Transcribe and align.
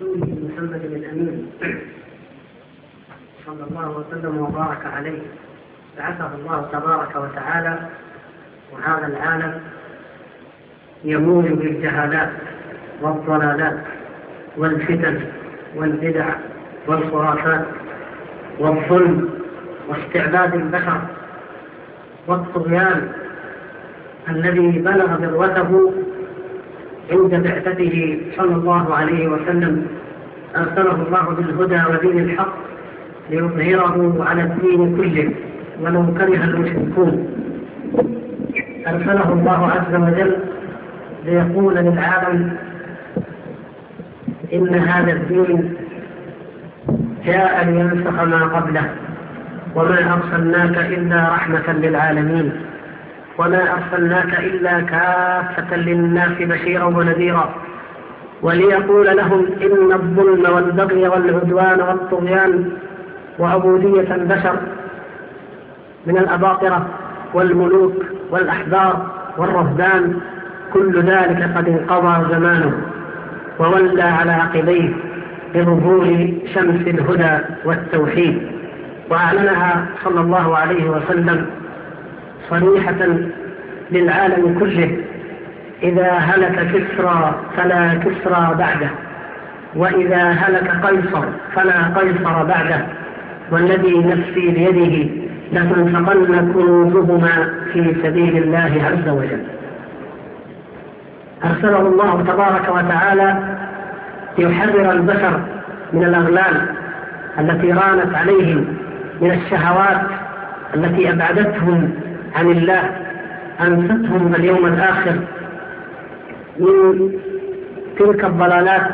رسوله 0.00 0.26
محمد 0.26 0.84
الامين 0.84 1.50
صلى 3.46 3.64
الله 3.70 3.88
وسلم 3.98 4.38
وبارك 4.38 4.86
عليه. 4.86 5.18
بعثه 5.98 6.34
الله 6.34 6.68
تبارك 6.72 7.16
وتعالى. 7.16 7.78
وهذا 8.72 9.06
العالم 9.06 9.60
يموج 11.04 11.44
بالجهالات 11.44 12.30
والضلالات 13.02 13.78
والفتن 14.56 15.20
والبدع 15.76 16.26
والخرافات 16.86 17.66
والظلم 18.58 19.28
واستعباد 19.88 20.54
البشر 20.54 21.00
والطغيان 22.26 23.12
الذي 24.28 24.78
بلغ 24.78 25.14
ذروته 25.16 25.92
عند 27.10 27.34
بعثته 27.34 28.18
صلى 28.36 28.54
الله 28.54 28.94
عليه 28.94 29.28
وسلم. 29.28 29.86
أرسله 30.56 30.94
الله 31.06 31.24
بالهدى 31.36 31.80
ودين 31.90 32.18
الحق 32.24 32.54
ليظهره 33.30 34.24
على 34.28 34.42
الدين 34.42 34.96
كله 34.96 35.30
ولو 35.80 36.14
كره 36.14 36.44
المشركون. 36.44 37.28
أرسله 38.86 39.32
الله 39.32 39.70
عز 39.70 39.94
وجل 39.94 40.36
ليقول 41.26 41.74
للعالم 41.74 42.56
إن 44.52 44.74
هذا 44.74 45.12
الدين 45.12 45.74
جاء 47.26 47.64
لينسخ 47.64 48.22
ما 48.22 48.44
قبله 48.44 48.90
وما 49.74 50.14
أرسلناك 50.14 50.76
إلا 50.78 51.28
رحمة 51.28 51.72
للعالمين. 51.72 52.52
وما 53.38 53.62
أرسلناك 53.72 54.38
إلا 54.38 54.80
كافة 54.80 55.76
للناس 55.76 56.32
بشيرا 56.40 56.84
ونذيرا. 56.84 57.54
وليقول 58.42 59.16
لهم 59.16 59.46
إن 59.62 59.92
الظلم 59.92 60.54
والبغي 60.54 61.08
والعدوان 61.08 61.80
والطغيان 61.80 62.70
وعبودية 63.38 64.14
البشر 64.14 64.56
من 66.06 66.18
الأباطرة 66.18 66.86
والملوك 67.34 67.94
والأحبار 68.30 69.06
والرهبان 69.38 70.20
كل 70.72 71.02
ذلك 71.02 71.50
قد 71.56 71.68
انقضى 71.68 72.34
زمانه 72.34 72.72
وولى 73.58 74.02
على 74.02 74.32
عقبيه 74.32 74.90
بظهور 75.54 76.28
شمس 76.54 76.80
الهدى 76.86 77.44
والتوحيد. 77.64 78.42
وأعلنها 79.10 79.86
صلى 80.04 80.20
الله 80.20 80.56
عليه 80.56 80.90
وسلم 80.90 81.46
صريحة 82.50 83.06
للعالم 83.90 84.58
كله. 84.60 84.96
إذا 85.82 86.12
هلك 86.12 86.72
كسرى 86.72 87.34
فلا 87.56 87.94
كسرى 87.94 88.54
بعده 88.58 88.90
وإذا 89.76 90.22
هلك 90.22 90.86
قيصر 90.86 91.24
فلا 91.54 91.82
قيصر 91.96 92.44
بعده. 92.44 92.86
والذي 93.50 93.98
نفسي 93.98 94.50
بيده 94.50 95.10
لتنفقن 95.52 96.52
كنوزهما 96.52 97.50
في 97.72 97.96
سبيل 98.02 98.36
الله 98.36 98.84
عز 98.84 99.08
وجل. 99.08 99.42
أرسله 101.44 101.80
الله 101.80 102.22
تبارك 102.22 102.68
وتعالى 102.68 103.36
ليحرر 104.38 104.92
البشر 104.92 105.40
من 105.92 106.04
الأغلال 106.04 106.66
التي 107.38 107.72
رانت 107.72 108.14
عليهم 108.14 108.64
من 109.20 109.30
الشهوات 109.30 110.00
التي 110.74 111.10
أبعدتهم 111.10 111.90
عن 112.34 112.50
الله 112.50 112.82
أنستهم 113.60 114.34
اليوم 114.34 114.66
الآخر. 114.66 115.14
من 116.58 117.10
تلك 117.98 118.24
الضلالات 118.24 118.86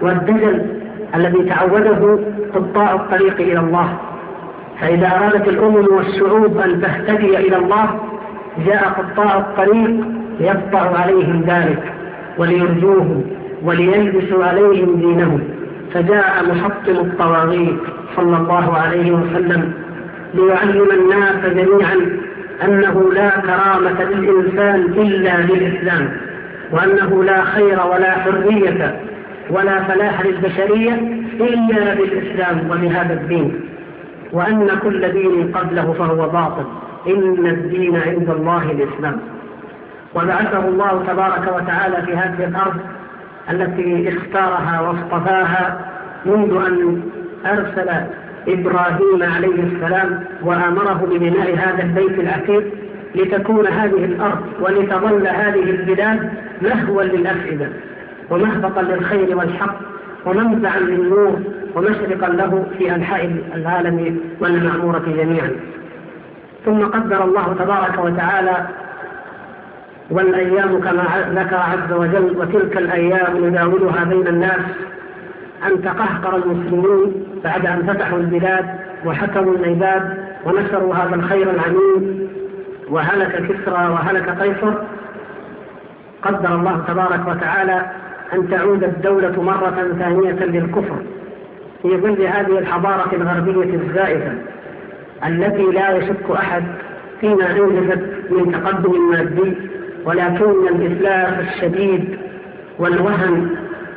والدجل 0.00 0.66
الذي 1.14 1.44
تعوده 1.44 2.18
قطاع 2.54 2.94
الطريق 2.94 3.40
إلى 3.40 3.58
الله. 3.58 3.96
فإذا 4.80 5.06
أرادت 5.06 5.48
الأمم 5.48 5.86
والشعوب 5.96 6.58
أن 6.58 6.80
تهتدي 6.80 7.36
إلى 7.38 7.56
الله 7.56 8.00
جاء 8.66 8.88
قطاع 8.88 9.38
الطريق 9.38 9.90
ليقطع 10.40 10.98
عليهم 10.98 11.44
ذلك 11.46 11.92
وليرجوهم 12.38 13.24
وليلبسوا 13.62 14.44
عليهم 14.44 14.96
دينهم. 14.96 15.40
فجاء 15.94 16.44
محطم 16.50 16.96
الطواغيت 17.06 17.78
صلى 18.16 18.36
الله 18.36 18.76
عليه 18.76 19.12
وسلم 19.12 19.72
ليعلم 20.34 20.88
الناس 20.90 21.46
جميعا 21.46 21.96
أنه 22.64 23.12
لا 23.12 23.30
كرامة 23.30 24.02
للإنسان 24.04 24.80
إلا 24.80 25.36
بالإسلام 25.36 26.10
وأنه 26.72 27.24
لا 27.24 27.44
خير 27.44 27.80
ولا 27.92 28.10
حرية 28.10 29.00
ولا 29.50 29.82
فلاح 29.82 30.22
للبشرية 30.26 30.92
إلا 31.40 31.94
بالإسلام 31.94 32.70
وبهذا 32.70 33.14
الدين. 33.14 33.60
وأن 34.32 34.70
كل 34.82 35.12
دين 35.12 35.52
قبله 35.54 35.92
فهو 35.98 36.28
باطل 36.28 36.64
إن 37.06 37.46
الدين 37.46 37.96
عند 37.96 38.30
الله 38.30 38.70
الإسلام. 38.70 39.16
وبعثه 40.14 40.68
الله 40.68 41.04
تبارك 41.08 41.52
وتعالى 41.56 42.02
في 42.06 42.16
هذه 42.16 42.44
الأرض 42.44 42.76
التي 43.50 44.08
اختارها 44.08 44.80
واصطفاها 44.80 45.80
منذ 46.26 46.52
أن 46.66 47.02
أرسل 47.46 47.90
إبراهيم 48.48 49.22
عليه 49.22 49.62
السلام 49.62 50.24
وأمره 50.42 51.06
ببناء 51.10 51.54
هذا 51.56 51.82
البيت 51.82 52.18
العتيق 52.18 52.64
لتكون 53.14 53.66
هذه 53.66 54.04
الأرض 54.04 54.40
ولتظل 54.60 55.26
هذه 55.26 55.70
البلاد 55.70 56.30
مهوا 56.62 57.02
للأفئدة 57.02 57.68
ومهبطا 58.30 58.82
للخير 58.82 59.36
والحق 59.36 59.74
ومنبعا 60.26 60.78
للنور 60.78 61.40
ومشرقا 61.74 62.28
له 62.28 62.66
في 62.78 62.94
أنحاء 62.94 63.36
العالم 63.54 64.20
والمعمورة 64.40 65.02
جميعا. 65.16 65.50
ثم 66.64 66.84
قدر 66.84 67.24
الله 67.24 67.54
تبارك 67.58 67.98
وتعالى 68.04 68.66
والأيام 70.10 70.80
كما 70.80 71.04
ذكر 71.34 71.56
عز 71.56 71.92
وجل 71.92 72.36
وتلك 72.38 72.76
الأيام 72.76 73.46
نداولها 73.46 74.04
بين 74.04 74.26
الناس 74.26 74.60
أن 75.66 75.82
تقهقر 75.82 76.36
المسلمين 76.36 77.12
بعد 77.44 77.66
أن 77.66 77.82
فتحوا 77.86 78.18
البلاد 78.18 78.66
وحكموا 79.04 79.54
العباد 79.54 80.18
ونشروا 80.44 80.94
هذا 80.94 81.14
الخير 81.14 81.50
العميم 81.50 82.28
وهلك 82.90 83.32
كسرى 83.48 83.88
وهلك 83.88 84.28
قيصر 84.28 84.74
قدر 86.22 86.54
الله 86.54 86.84
تبارك 86.88 87.28
وتعالى 87.28 87.82
أن 88.34 88.50
تعود 88.50 88.84
الدولة 88.84 89.42
مرة 89.42 89.94
ثانية 89.98 90.44
للكفر 90.44 90.96
في 91.82 91.96
ظل 91.96 92.22
هذه 92.22 92.58
الحضارة 92.58 93.14
الغربية 93.14 93.74
الزائفة 93.74 94.32
التي 95.26 95.62
لا 95.62 95.90
يشك 95.90 96.30
أحد 96.30 96.64
فيما 97.20 97.50
أنجزت 97.50 98.04
من 98.30 98.52
تقدم 98.52 99.10
مادي 99.10 99.54
ولكن 100.04 100.68
الإفلاس 100.68 101.48
الشديد 101.48 102.18
والوهن 102.78 103.48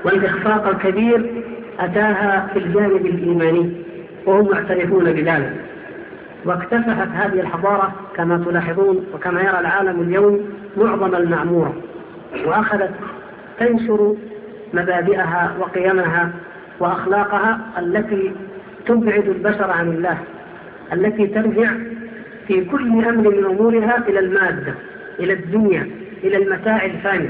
والإخفاق 0.06 0.68
الكبير 0.68 1.44
أتاها 1.80 2.48
في 2.54 2.60
الجانب 2.60 3.06
الإيماني 3.06 3.72
وهم 4.26 4.50
معترفون 4.52 5.04
بذلك. 5.04 5.54
واكتسحت 6.46 7.08
هذه 7.14 7.40
الحضارة 7.40 7.94
كما 8.16 8.38
تلاحظون 8.38 9.06
وكما 9.14 9.42
يرى 9.42 9.60
العالم 9.60 10.02
اليوم 10.02 10.50
معظم 10.78 11.16
المعمورة 11.16 11.76
وأخذت 12.46 12.92
تنشر 13.60 14.16
مبادئها 14.74 15.54
وقيمها 15.60 16.30
وأخلاقها 16.80 17.60
التي 17.78 18.32
تبعد 18.86 19.28
البشر 19.28 19.72
عن 19.72 19.88
الله 19.88 20.18
التي 20.94 21.28
ترجع 21.28 21.72
في 22.48 22.66
كل 22.66 23.06
أمر 23.06 23.30
من 23.30 23.46
أمورها 23.46 24.04
إلى 24.08 24.20
المادة 24.20 24.74
إلى 25.20 25.34
الدنيا 25.34 25.88
إلى 26.24 26.38
المتاع 26.38 26.86
الفاني. 26.86 27.30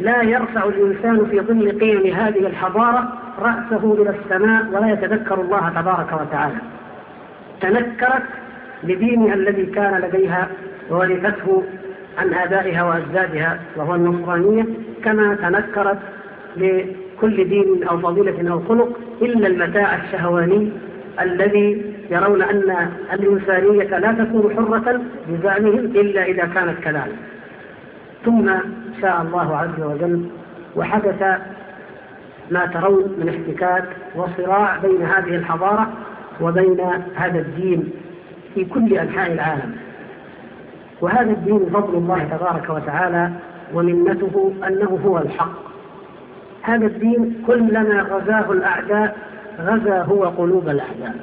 لا 0.00 0.22
يرفع 0.22 0.64
الإنسان 0.64 1.26
في 1.30 1.40
ظل 1.40 1.78
قيم 1.80 2.14
هذه 2.14 2.46
الحضارة 2.46 3.12
رأسه 3.38 3.94
إلى 4.02 4.10
السماء 4.10 4.66
ولا 4.72 4.92
يتذكر 4.92 5.40
الله 5.40 5.68
تبارك 5.68 6.20
وتعالى. 6.20 6.56
تنكرت 7.60 8.22
لدينها 8.84 9.34
الذي 9.34 9.66
كان 9.66 10.00
لديها 10.00 10.48
وورثته 10.90 11.62
عن 12.18 12.34
آبائها 12.34 12.82
وأجدادها 12.82 13.58
وهو 13.76 13.94
النصرانية 13.94 14.64
كما 15.04 15.34
تنكرت 15.34 15.98
لكل 16.56 17.48
دين 17.48 17.84
أو 17.90 17.98
فضيلة 17.98 18.52
أو 18.52 18.60
خلق 18.68 18.98
إلا 19.22 19.46
المتاع 19.46 19.96
الشهواني 19.96 20.72
الذي 21.20 21.94
يرون 22.10 22.42
أن 22.42 22.88
الإنسانية 23.12 23.98
لا 23.98 24.12
تكون 24.24 24.54
حرة 24.56 25.00
بزعمهم 25.28 25.78
إلا 25.78 26.24
إذا 26.24 26.44
كانت 26.46 26.78
كذلك. 26.84 27.16
ثم 28.24 28.50
شاء 29.00 29.22
الله 29.22 29.56
عز 29.56 29.80
وجل 29.82 30.26
وحدث 30.76 31.38
ما 32.50 32.66
ترون 32.66 33.02
من 33.18 33.28
احتكاك 33.28 33.84
وصراع 34.16 34.76
بين 34.76 35.02
هذه 35.02 35.36
الحضارة 35.36 35.92
وبين 36.40 36.80
هذا 37.14 37.38
الدين 37.38 37.90
في 38.54 38.64
كل 38.64 38.94
أنحاء 38.98 39.32
العالم. 39.32 39.76
وهذا 41.00 41.30
الدين 41.30 41.58
فضل 41.58 41.94
الله 41.98 42.24
تبارك 42.24 42.70
وتعالى 42.70 43.30
ومنته 43.74 44.52
أنه 44.68 44.98
هو 45.06 45.18
الحق. 45.18 45.52
هذا 46.62 46.86
الدين 46.86 47.42
كلما 47.46 48.02
غزاه 48.02 48.52
الأعداء 48.52 49.16
غزا 49.60 50.02
هو 50.02 50.24
قلوب 50.24 50.68
الأعداء. 50.68 51.14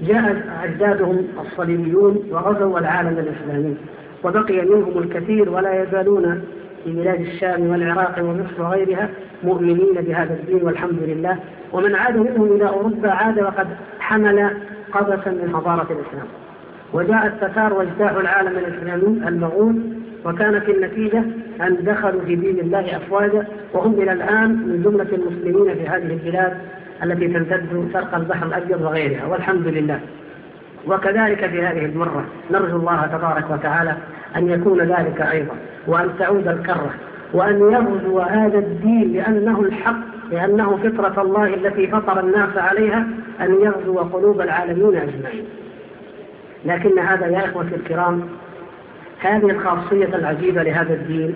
جاء 0.00 0.42
أجدادهم 0.64 1.26
الصليبيون 1.40 2.18
وغزوا 2.30 2.78
العالم 2.78 3.18
الإسلامي 3.18 3.76
وبقي 4.24 4.60
منهم 4.62 4.98
الكثير 4.98 5.50
ولا 5.50 5.82
يزالون 5.82 6.42
في 6.84 6.90
بلاد 6.90 7.20
الشام 7.20 7.70
والعراق 7.70 8.18
ومصر 8.18 8.62
وغيرها 8.62 9.08
مؤمنين 9.44 9.94
بهذا 9.94 10.34
الدين 10.34 10.62
والحمد 10.62 10.98
لله. 11.02 11.36
ومن 11.72 11.94
عاد 11.94 12.16
منهم 12.16 12.52
إلى 12.52 12.68
أوروبا 12.68 13.10
عاد 13.10 13.38
وقد 13.38 13.66
حمل 14.00 14.50
قبسا 14.92 15.30
من 15.30 15.50
حضارة 15.54 15.86
الإسلام. 15.90 16.26
وجاء 16.92 17.26
التتار 17.26 17.74
واجتاحوا 17.74 18.20
العالم 18.20 18.58
الإسلامي 18.58 19.28
المغول 19.28 19.82
وكانت 20.24 20.68
النتيجة 20.68 21.22
أن 21.60 21.76
دخلوا 21.84 22.20
في 22.20 22.36
دين 22.36 22.58
الله 22.58 22.96
أفواجا 22.96 23.44
وهم 23.72 23.94
إلى 23.94 24.12
الآن 24.12 24.50
من 24.50 24.82
جملة 24.84 25.08
المسلمين 25.12 25.74
في 25.74 25.88
هذه 25.88 26.12
البلاد 26.12 26.52
التي 27.02 27.28
تمتد 27.28 27.88
شرق 27.92 28.14
البحر 28.14 28.46
الأبيض 28.46 28.80
وغيرها. 28.82 29.26
والحمد 29.26 29.66
لله. 29.66 30.00
وكذلك 30.86 31.46
في 31.46 31.62
هذه 31.62 31.84
المرة 31.84 32.24
نرجو 32.50 32.76
الله 32.76 33.06
تبارك 33.06 33.50
وتعالى 33.50 33.96
أن 34.36 34.48
يكون 34.50 34.80
ذلك 34.80 35.20
أيضا 35.20 35.54
وأن 35.86 36.10
تعود 36.18 36.48
الكرة 36.48 36.90
وأن 37.32 37.60
يغزو 37.60 38.18
هذا 38.18 38.58
الدين 38.58 39.12
لأنه 39.12 39.60
الحق 39.60 40.14
لأنه 40.30 40.76
فطرة 40.76 41.22
الله 41.22 41.54
التي 41.54 41.86
فطر 41.86 42.20
الناس 42.20 42.56
عليها 42.56 43.06
أن 43.40 43.54
يغزو 43.60 43.98
قلوب 43.98 44.40
العالمين 44.40 44.96
أجمعين. 44.96 45.44
لكن 46.64 46.98
هذا 46.98 47.26
يا 47.26 47.44
إخوتي 47.44 47.74
الكرام 47.74 48.22
هذه 49.20 49.50
الخاصية 49.50 50.16
العجيبة 50.16 50.62
لهذا 50.62 50.94
الدين 50.94 51.34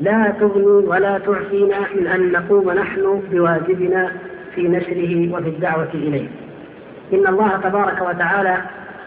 لا 0.00 0.34
تغني 0.40 0.86
ولا 0.86 1.18
تعفينا 1.18 1.78
من 1.94 2.06
أن 2.06 2.32
نقوم 2.32 2.70
نحن 2.70 3.22
بواجبنا 3.30 4.12
في 4.54 4.68
نشره 4.68 5.34
وفي 5.34 5.48
الدعوة 5.48 5.88
إليه. 5.94 6.28
إن 7.12 7.26
الله 7.26 7.56
تبارك 7.62 8.02
وتعالى 8.02 8.56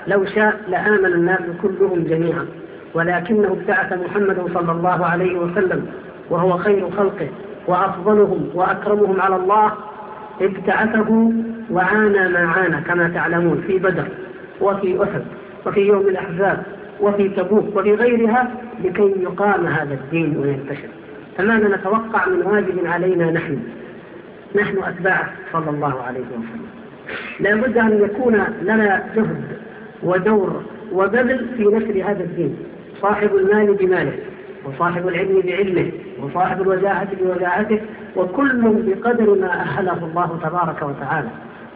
لو 0.08 0.26
شاء 0.26 0.60
لآمن 0.68 1.06
الناس 1.06 1.40
كلهم 1.62 2.04
جميعا 2.04 2.46
ولكنه 2.94 3.48
ابتعث 3.48 3.94
محمد 3.94 4.52
صلى 4.54 4.72
الله 4.72 5.06
عليه 5.06 5.40
وسلم 5.40 5.86
وهو 6.30 6.58
خير 6.58 6.90
خلقه 6.92 7.28
وأفضلهم 7.68 8.50
وأكرمهم 8.54 9.22
على 9.22 9.36
الله 9.36 9.72
ابتعثه 10.42 11.32
وعانى 11.72 12.30
ما 12.30 12.40
عانى 12.40 12.82
كما 12.82 13.10
تعلمون 13.10 13.64
في 13.68 13.78
بدر 13.80 14.08
وفي 14.62 15.04
أحد 15.04 15.22
وفي 15.66 15.80
يوم 15.80 16.08
الأحزاب 16.08 16.64
وفي 17.02 17.30
تبوك 17.30 17.76
وفي 17.76 17.94
غيرها 17.96 18.52
لكي 18.84 19.14
يقام 19.22 19.68
هذا 19.68 19.94
الدين 19.94 20.38
وينتشر. 20.38 20.88
فماذا 21.38 21.76
نتوقع 21.76 22.26
من 22.30 22.42
واجب 22.42 22.86
علينا 22.86 23.32
نحن 23.32 23.60
نحن 24.56 24.84
أتباعه 24.84 25.30
صلى 25.54 25.70
الله 25.70 26.02
عليه 26.02 26.20
وسلم. 26.20 26.66
لا 27.40 27.56
بد 27.56 27.78
أن 27.78 28.02
يكون 28.04 28.44
لنا 28.62 29.04
جهد 29.16 29.44
ودور 30.04 30.64
وبذل 30.94 31.48
في 31.58 31.64
نشر 31.64 32.12
هذا 32.12 32.24
الدين. 32.24 32.56
صاحب 33.02 33.36
المال 33.36 33.74
بماله 33.74 34.14
وصاحب 34.66 35.08
العلم 35.08 35.42
بعلمه 35.42 35.92
وصاحب 36.24 36.62
الوجاهة 36.62 37.08
بوجاهته 37.22 37.80
وكل 38.16 38.62
بقدر 38.62 39.36
ما 39.36 39.52
أهله 39.52 40.06
الله 40.06 40.40
تبارك 40.44 40.82
وتعالى. 40.82 41.28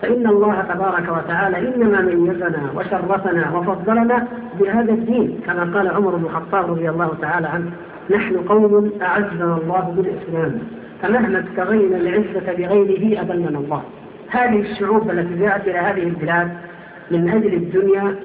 فإن 0.01 0.27
الله 0.27 0.61
تبارك 0.61 1.09
وتعالى 1.09 1.57
إنما 1.57 2.01
ميزنا 2.01 2.71
وشرفنا 2.75 3.57
وفضلنا 3.57 4.27
بهذا 4.59 4.91
الدين. 4.91 5.39
كما 5.45 5.77
قال 5.77 5.87
عمر 5.87 6.15
بن 6.15 6.25
الخطاب 6.25 6.69
رضي 6.71 6.89
الله 6.89 7.13
تعالى 7.21 7.47
عنه 7.47 7.71
نحن 8.09 8.35
قوم 8.37 8.91
أعزنا 9.01 9.57
الله 9.63 9.93
بالإسلام 9.97 10.59
فمهما 11.01 11.39
ابتغينا 11.39 11.97
العزة 11.97 12.53
بغيره 12.57 13.21
أذلنا 13.21 13.59
الله. 13.59 13.83
هذه 14.29 14.71
الشعوب 14.71 15.11
التي 15.11 15.39
جاءت 15.39 15.67
إلى 15.67 15.77
هذه 15.77 16.03
البلاد 16.03 16.51
من 17.11 17.29
أجل 17.29 17.53
الدنيا 17.53 18.15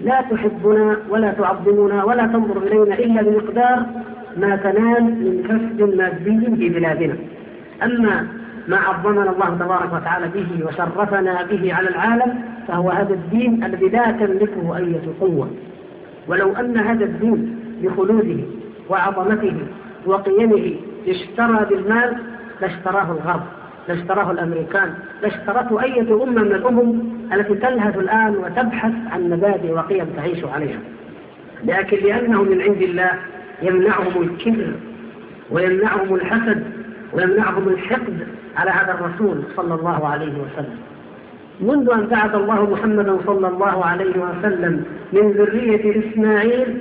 لا 0.00 0.20
تحبنا 0.30 0.96
ولا 1.08 1.32
تعظمنا 1.32 2.04
ولا 2.04 2.26
تنظر 2.26 2.62
إلينا 2.62 2.98
إلا 2.98 3.22
بمقدار 3.22 3.86
ما 4.36 4.56
تنال 4.56 5.04
من 5.04 5.42
كسب 5.48 5.96
مادي 5.96 6.56
في 6.56 6.68
بلادنا. 6.68 7.16
أما 7.82 8.26
ما 8.68 8.76
عظمنا 8.76 9.30
الله 9.30 9.56
تبارك 9.60 9.92
وتعالى 9.92 10.28
به 10.28 10.66
وشرفنا 10.66 11.42
به 11.42 11.74
على 11.74 11.88
العالم 11.88 12.40
فهو 12.68 12.90
هذا 12.90 13.14
الدين 13.14 13.64
الذي 13.64 13.88
لا 13.88 14.10
تملكه 14.10 14.76
أية 14.76 15.02
قوة. 15.20 15.50
ولو 16.28 16.52
أن 16.52 16.76
هذا 16.76 17.04
الدين 17.04 17.58
بخلوده 17.82 18.40
وعظمته 18.88 19.56
وقيمه 20.06 20.74
اشترى 21.08 21.66
بالمال 21.70 22.16
لاشتراه 22.60 23.12
الغرب. 23.12 23.42
لاشتراه 23.88 24.30
الأمريكان 24.30 24.94
لاشترته 25.22 25.82
اية 25.82 26.22
أمة 26.22 26.42
من 26.42 26.52
الأمم 26.52 27.00
التي 27.32 27.54
تلهث 27.54 27.98
الآن 27.98 28.36
وتبحث 28.36 28.92
عن 29.12 29.30
مبادئ 29.30 29.72
وقيم 29.72 30.06
تعيش 30.16 30.44
عليها. 30.44 30.78
لكن 31.64 31.96
لأنه 31.96 32.42
من 32.42 32.60
عند 32.62 32.82
الله 32.82 33.10
يمنعهم 33.62 34.22
الكبر 34.22 34.72
ويمنعهم 35.50 36.14
الحسد 36.14 36.64
ويمنعهم 37.12 37.68
الحقد 37.68 38.18
على 38.56 38.70
هذا 38.70 38.94
الرسول 38.94 39.42
صلى 39.56 39.74
الله 39.74 40.08
عليه 40.08 40.32
وسلم. 40.32 40.76
منذ 41.60 41.90
أن 41.90 42.06
بعث 42.06 42.34
الله 42.34 42.70
محمدا 42.70 43.18
صلى 43.26 43.48
الله 43.48 43.84
عليه 43.84 44.10
وسلم 44.18 44.84
من 45.12 45.30
ذرية 45.30 46.02
إسماعيل 46.02 46.78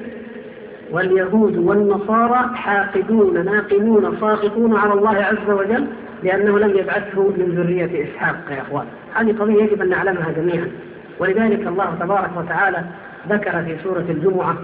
واليهود 0.92 1.58
والنصارى 1.58 2.56
حاقدون 2.56 3.46
ناقمون 3.46 4.18
ساخطون 4.22 4.76
على 4.76 4.94
الله 4.94 5.16
عز 5.16 5.50
وجل 5.50 5.88
لأنه 6.24 6.60
لم 6.60 6.78
يبعثه 6.78 7.22
من 7.22 7.56
ذرية 7.58 8.04
إسحاق 8.04 8.36
يا 8.52 8.62
إخوان. 8.62 8.86
هذه 9.14 9.36
قضية 9.40 9.64
يجب 9.64 9.82
أن 9.82 9.90
نعلمها 9.90 10.32
جميعا. 10.32 10.68
ولذلك 11.20 11.68
الله 11.68 11.96
تبارك 12.00 12.30
وتعالى 12.38 12.84
ذكر 13.30 13.64
في 13.64 13.76
سورة 13.84 14.06
الجمعة 14.10 14.56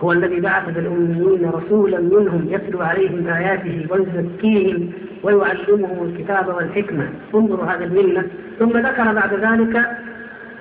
هو 0.00 0.12
الذي 0.12 0.40
بعث 0.40 0.68
بالأميين 0.68 1.50
رسولا 1.50 2.00
منهم 2.00 2.46
يتلو 2.50 2.80
عليهم 2.80 3.28
آياته 3.28 3.86
ويزكيهم 3.90 4.92
ويعلمهم 5.22 6.08
الكتاب 6.08 6.48
والحكمة. 6.48 7.08
انظروا 7.34 7.64
هذا 7.64 7.84
المنة 7.84 8.24
ثم 8.58 8.78
ذكر 8.78 9.12
بعد 9.12 9.34
ذلك 9.34 9.86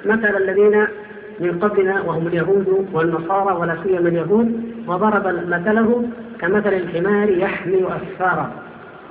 مثل 0.06 0.38
الذين 0.38 0.88
من 1.40 1.60
قبلنا 1.60 2.02
وهم 2.02 2.28
اليهود 2.28 2.88
والنصارى 2.94 3.56
ولا 3.56 3.78
سيما 3.84 4.10
اليهود 4.10 4.64
وضرب 4.88 5.28
مثله 5.48 6.06
كمثل 6.40 6.74
الحمار 6.74 7.30
يحمل 7.30 7.88
أسفارا 7.88 8.52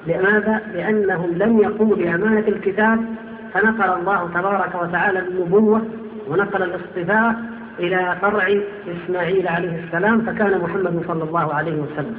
لماذا؟ 0.06 0.60
لأنهم 0.74 1.30
لم 1.30 1.58
يقوموا 1.58 1.96
بأمانة 1.96 2.48
الكتاب 2.48 3.04
فنقل 3.54 4.00
الله 4.00 4.30
تبارك 4.34 4.74
وتعالى 4.82 5.18
النبوة 5.18 5.82
ونقل 6.28 6.62
الاصطفاء 6.62 7.34
إلى 7.78 8.16
فرع 8.20 8.60
إسماعيل 8.88 9.48
عليه 9.48 9.84
السلام 9.84 10.20
فكان 10.20 10.60
محمد 10.60 11.04
صلى 11.08 11.24
الله 11.24 11.54
عليه 11.54 11.72
وسلم. 11.72 12.16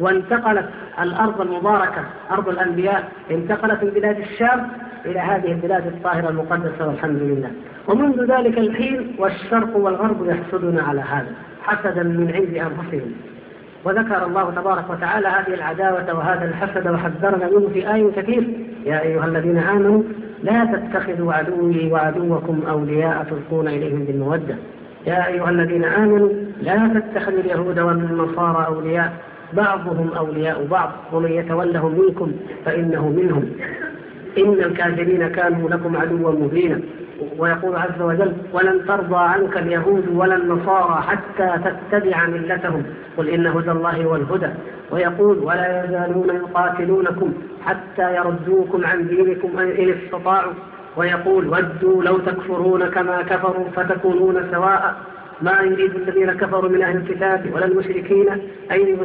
وانتقلت 0.00 0.68
الأرض 1.02 1.40
المباركة 1.40 2.04
أرض 2.30 2.48
الأنبياء 2.48 3.08
انتقلت 3.30 3.82
من 3.84 3.90
بلاد 3.90 4.18
الشام 4.18 4.68
إلى 5.06 5.20
هذه 5.20 5.52
البلاد 5.52 5.86
الطاهرة 5.86 6.28
المقدسة 6.28 6.88
والحمد 6.88 7.22
لله. 7.22 7.50
ومنذ 7.88 8.24
ذلك 8.24 8.58
الحين 8.58 9.16
والشرق 9.18 9.76
والغرب 9.76 10.26
يحسدون 10.26 10.78
على 10.78 11.00
هذا 11.00 11.32
حسدا 11.62 12.02
من 12.02 12.32
عند 12.34 12.54
أنفسهم. 12.54 13.12
وذكر 13.84 14.26
الله 14.26 14.50
تبارك 14.50 14.90
وتعالى 14.90 15.28
هذه 15.28 15.54
العداوة 15.54 16.14
وهذا 16.18 16.44
الحسد 16.44 16.88
وحذرنا 16.88 17.50
منه 17.50 17.68
في 17.72 17.94
آية 17.94 18.12
كثير. 18.16 18.48
يا 18.86 19.02
أيها 19.02 19.24
الذين 19.24 19.58
آمنوا 19.58 20.02
لا 20.42 20.64
تتخذوا 20.64 21.32
عدوي 21.32 21.92
وعدوكم 21.92 22.62
أولياء 22.68 23.26
تلقون 23.30 23.68
إليهم 23.68 24.04
بالمودة. 24.04 24.56
يا 25.06 25.26
أيها 25.26 25.50
الذين 25.50 25.84
آمنوا 25.84 26.28
لا 26.62 27.00
تتخذوا 27.00 27.40
اليهود 27.40 27.78
والنصارى 27.78 28.66
أولياء. 28.66 29.12
بعضهم 29.52 30.10
أولياء 30.16 30.66
بعض. 30.66 30.90
ومن 31.12 31.32
يتولهم 31.32 32.00
منكم 32.00 32.32
فإنه 32.64 33.08
منهم. 33.08 33.50
إن 34.38 34.52
الكافرين 34.52 35.28
كانوا 35.28 35.70
لكم 35.70 35.96
عدوا 35.96 36.32
مبينا. 36.32 36.80
ويقول 37.38 37.76
عز 37.76 38.02
وجل 38.02 38.32
ولن 38.52 38.86
ترضى 38.86 39.16
عنك 39.16 39.56
اليهود 39.56 40.08
ولا 40.14 40.36
النصارى 40.36 41.02
حتى 41.02 41.58
تتبع 41.64 42.26
ملتهم. 42.26 42.82
قل 43.16 43.28
إن 43.28 43.46
هدى 43.46 43.70
الله 43.70 44.04
هو 44.04 44.16
الهدى. 44.16 44.48
ويقول 44.90 45.38
ولا 45.38 45.84
يزالون 45.84 46.28
يقاتلونكم 46.28 47.32
حتى 47.66 48.16
يردوكم 48.16 48.86
عن 48.86 49.06
دينكم 49.06 49.58
إن 49.58 49.94
استطاعوا. 50.04 50.52
ويقول 50.96 51.48
ودوا 51.48 52.02
لو 52.02 52.18
تكفرون 52.18 52.86
كما 52.86 53.22
كفروا 53.22 53.64
فتكونون 53.76 54.48
سواء. 54.52 54.94
ما 55.42 55.60
يريد 55.60 55.94
الذين 55.94 56.32
كفروا 56.32 56.70
من 56.70 56.82
أهل 56.82 56.96
الكتاب 56.96 57.50
ولا 57.54 57.64
المشركين 57.64 58.28
أن 58.70 58.96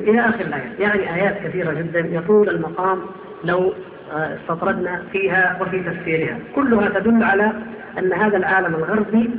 إلى 0.00 0.20
آخر 0.20 0.40
الآية، 0.40 0.72
يعني 0.78 1.14
آيات 1.14 1.42
كثيرة 1.44 1.72
جدا. 1.72 2.00
يطول 2.00 2.48
المقام 2.48 2.98
لو 3.44 3.72
استطردنا 4.12 5.02
فيها 5.12 5.58
وفي 5.60 5.80
تفسيرها. 5.82 6.38
كلها 6.54 6.88
تدل 6.88 7.22
على 7.22 7.52
أن 7.98 8.12
هذا 8.12 8.36
العالم 8.36 8.74
الغربي 8.74 9.30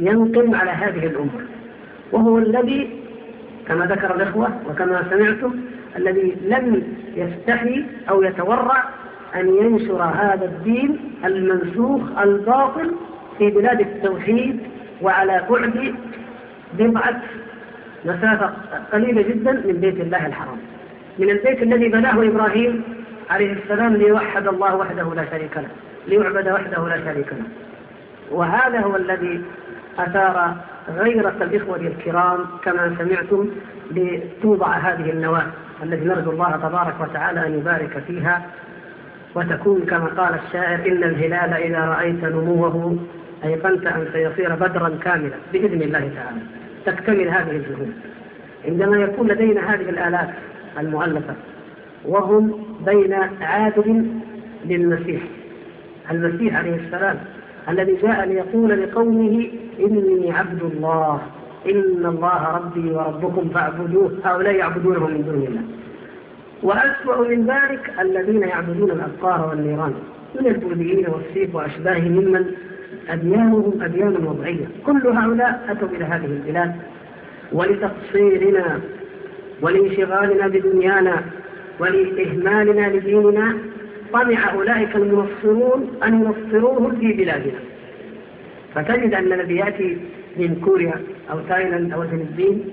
ينقم 0.00 0.54
على 0.54 0.70
هذه 0.70 1.06
الأمة 1.06 1.46
وهو 2.12 2.38
الذي 2.38 2.90
كما 3.68 3.86
ذكر 3.86 4.14
الإخوة 4.16 4.48
وكما 4.70 5.04
سمعتم 5.10 5.54
الذي 5.96 6.36
لم 6.44 6.82
يستحي 7.14 7.84
أو 8.10 8.22
يتورع 8.22 8.84
أن 9.34 9.48
ينشر 9.48 10.02
هذا 10.02 10.44
الدين 10.44 10.98
المنسوخ 11.24 12.00
الباطل 12.22 12.90
في 13.38 13.50
بلاد 13.50 13.80
التوحيد 13.80 14.60
وعلى 15.02 15.42
بعد 15.50 15.94
بضعة 16.78 17.20
مسافة 18.04 18.50
قليلة 18.92 19.22
جدا 19.22 19.52
من 19.52 19.78
بيت 19.80 20.00
الله 20.00 20.26
الحرام. 20.26 20.58
من 21.18 21.30
البيت 21.30 21.62
الذي 21.62 21.88
بناه 21.88 22.22
إبراهيم 22.28 22.82
عليه 23.30 23.52
السلام 23.52 23.96
ليوحد 23.96 24.48
الله 24.48 24.76
وحده 24.76 25.14
لا 25.14 25.24
شريك 25.30 25.56
له 25.56 25.68
ليعبد 26.06 26.48
وحده 26.48 26.88
لا 26.88 27.04
شريك 27.04 27.32
له. 27.32 27.44
وهذا 28.30 28.80
هو 28.80 28.96
الذي 28.96 29.42
أثار 29.98 30.56
غيرة 30.98 31.34
الإخوة 31.40 31.76
الكرام 31.76 32.38
كما 32.64 32.96
سمعتم 32.98 33.50
لتوضع 33.90 34.72
هذه 34.72 35.10
النواة 35.10 35.46
التي 35.82 36.04
نرجو 36.04 36.30
الله 36.30 36.56
تبارك 36.56 36.94
وتعالى 37.00 37.46
أن 37.46 37.58
يبارك 37.58 38.02
فيها. 38.06 38.42
وتكون 39.34 39.80
كما 39.80 40.06
قال 40.06 40.34
الشاعر 40.34 40.74
إن 40.74 41.04
الهلال 41.04 41.52
إذا 41.52 41.80
رأيت 41.80 42.24
نموه 42.24 42.98
أيقنت 43.44 43.86
أن 43.86 44.08
سيصير 44.12 44.54
بدرا 44.54 44.98
كاملا 45.04 45.36
بإذن 45.52 45.82
الله 45.82 46.10
تعالى. 46.16 46.40
تكتمل 46.86 47.28
هذه 47.28 47.50
الجهود. 47.50 47.92
عندما 48.64 48.96
يكون 48.96 49.28
لدينا 49.28 49.74
هذه 49.74 49.90
الآلاف 49.90 50.28
المؤلفة 50.78 51.34
وهم 52.08 52.52
بين 52.86 53.12
عابد 53.40 54.06
للمسيح. 54.64 55.22
المسيح 56.10 56.56
عليه 56.56 56.74
السلام 56.74 57.18
الذي 57.68 57.96
جاء 58.02 58.24
ليقول 58.28 58.82
لقومه 58.82 59.50
إني 59.80 60.32
عبد 60.32 60.62
الله 60.62 61.20
إن 61.66 62.06
الله 62.06 62.56
ربي 62.56 62.90
وربكم 62.90 63.48
فاعبدوه 63.48 64.12
هؤلاء 64.24 64.54
يعبدونه 64.54 65.06
من 65.06 65.22
دون 65.22 65.34
الله. 65.34 65.62
وأسوأ 66.62 67.28
من 67.28 67.46
ذلك 67.46 67.92
الذين 68.00 68.42
يعبدون 68.42 68.90
الأبقار 68.90 69.48
والنيران 69.48 69.94
من 70.40 70.46
البوذيين 70.46 71.06
والسيف 71.08 71.54
وأشباههم 71.54 72.12
ممن 72.12 72.46
أديانهم 73.08 73.82
أديان 73.82 74.26
وضعية. 74.26 74.66
كل 74.86 75.06
هؤلاء 75.06 75.66
أتوا 75.68 75.88
إلى 75.88 76.04
هذه 76.04 76.24
البلاد 76.24 76.74
ولتقصيرنا 77.52 78.80
ولانشغالنا 79.62 80.48
بدنيانا. 80.48 81.22
ولإهمالنا 81.80 82.96
لديننا 82.96 83.56
طمع 84.12 84.52
أولئك 84.54 84.96
المنصرون 84.96 85.90
أن 86.04 86.14
ينصروهم 86.14 86.96
في 86.96 87.12
بلادنا. 87.12 87.58
فتجد 88.74 89.14
أن 89.14 89.32
الذي 89.32 89.56
يأتي 89.56 89.98
من 90.36 90.60
كوريا 90.64 90.94
أو 91.30 91.38
تايلاند 91.48 91.92
أو 91.92 92.02
الفلبين 92.02 92.64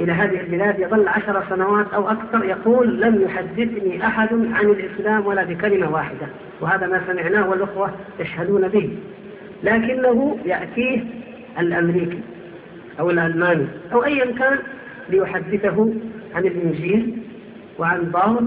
إلى 0.00 0.12
هذه 0.12 0.40
البلاد 0.40 0.78
يظل 0.78 1.08
عشر 1.08 1.44
سنوات 1.50 1.86
أو 1.94 2.10
أكثر 2.10 2.44
يقول 2.44 3.00
لم 3.00 3.22
يحدثني 3.22 4.06
أحد 4.06 4.28
عن 4.32 4.66
الإسلام 4.66 5.26
ولا 5.26 5.44
بكلمة 5.44 5.92
واحدة. 5.92 6.26
وهذا 6.60 6.86
ما 6.86 7.02
سمعناه 7.06 7.50
والأخوة 7.50 7.90
يشهدون 8.20 8.68
به. 8.68 8.90
لكنه 9.62 10.38
يأتيه 10.44 11.04
الأمريكي 11.58 12.20
أو 13.00 13.10
الألماني 13.10 13.66
أو 13.92 14.04
أيا 14.04 14.24
كان 14.24 14.58
ليحدثه 15.08 15.92
عن 16.34 16.46
الإنجيل 16.46 17.17
وعن 17.78 18.00
باول 18.04 18.46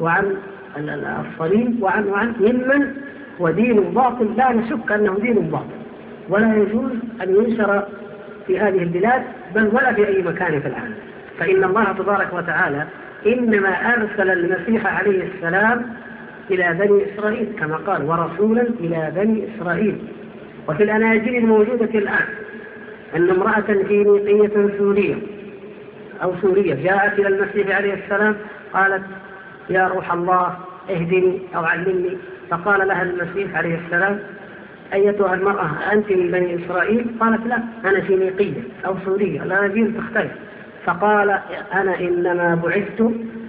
وعن 0.00 0.36
الصليب 0.78 1.82
وعن 1.82 2.04
وعن 2.04 2.32
ممن 2.40 2.94
ودين 3.38 3.80
باطل 3.80 4.36
لا 4.36 4.52
نشك 4.52 4.92
أنه 4.92 5.14
دين 5.22 5.34
باطل. 5.34 5.76
ولا 6.28 6.56
يجوز 6.56 6.90
أن 7.22 7.36
ينشر 7.36 7.86
في 8.46 8.58
هذه 8.60 8.82
البلاد 8.82 9.22
بل 9.54 9.66
ولا 9.72 9.92
في 9.92 10.08
أي 10.08 10.22
مكان 10.22 10.60
في 10.60 10.68
العالم. 10.68 10.94
فإن 11.38 11.64
الله 11.64 11.84
تبارك 11.92 12.32
وتعالى 12.32 12.86
إنما 13.26 13.68
أرسل 13.94 14.30
المسيح 14.30 14.98
عليه 14.98 15.28
السلام 15.34 15.86
إلى 16.50 16.74
بني 16.80 17.04
إسرائيل 17.14 17.48
كما 17.58 17.76
قال 17.76 18.02
ورسولا 18.04 18.62
إلى 18.62 19.12
بني 19.16 19.44
إسرائيل. 19.56 19.98
وفي 20.68 20.82
الأناجيل 20.82 21.36
الموجودة 21.36 21.98
الآن 21.98 22.24
أن 23.16 23.30
امرأة 23.30 23.60
فينيقية 23.60 24.78
سورية 24.78 25.14
أو 26.22 26.32
سورية 26.42 26.74
جاءت 26.74 27.18
إلى 27.18 27.28
المسيح 27.28 27.76
عليه 27.76 27.94
السلام 27.94 28.36
قالت 28.74 29.02
يا 29.70 29.88
روح 29.88 30.12
الله 30.12 30.56
اهدني 30.90 31.40
أو 31.56 31.64
علمني. 31.64 32.16
فقال 32.50 32.88
لها 32.88 33.02
المسيح 33.02 33.56
عليه 33.56 33.78
السلام 33.86 34.20
أيتها 34.94 35.34
المرأة 35.34 35.70
أنت 35.92 36.10
من 36.10 36.30
بني 36.30 36.64
إسرائيل؟ 36.64 37.06
قالت 37.20 37.46
لا 37.46 37.58
أنا 37.84 38.00
فينيقية 38.00 38.62
أو 38.86 38.94
سورية 39.04 39.42
الأناجيل 39.42 39.94
تختلف. 39.96 40.32
فقال 40.84 41.38
أنا 41.74 42.00
إنما 42.00 42.54
بعثت 42.64 43.00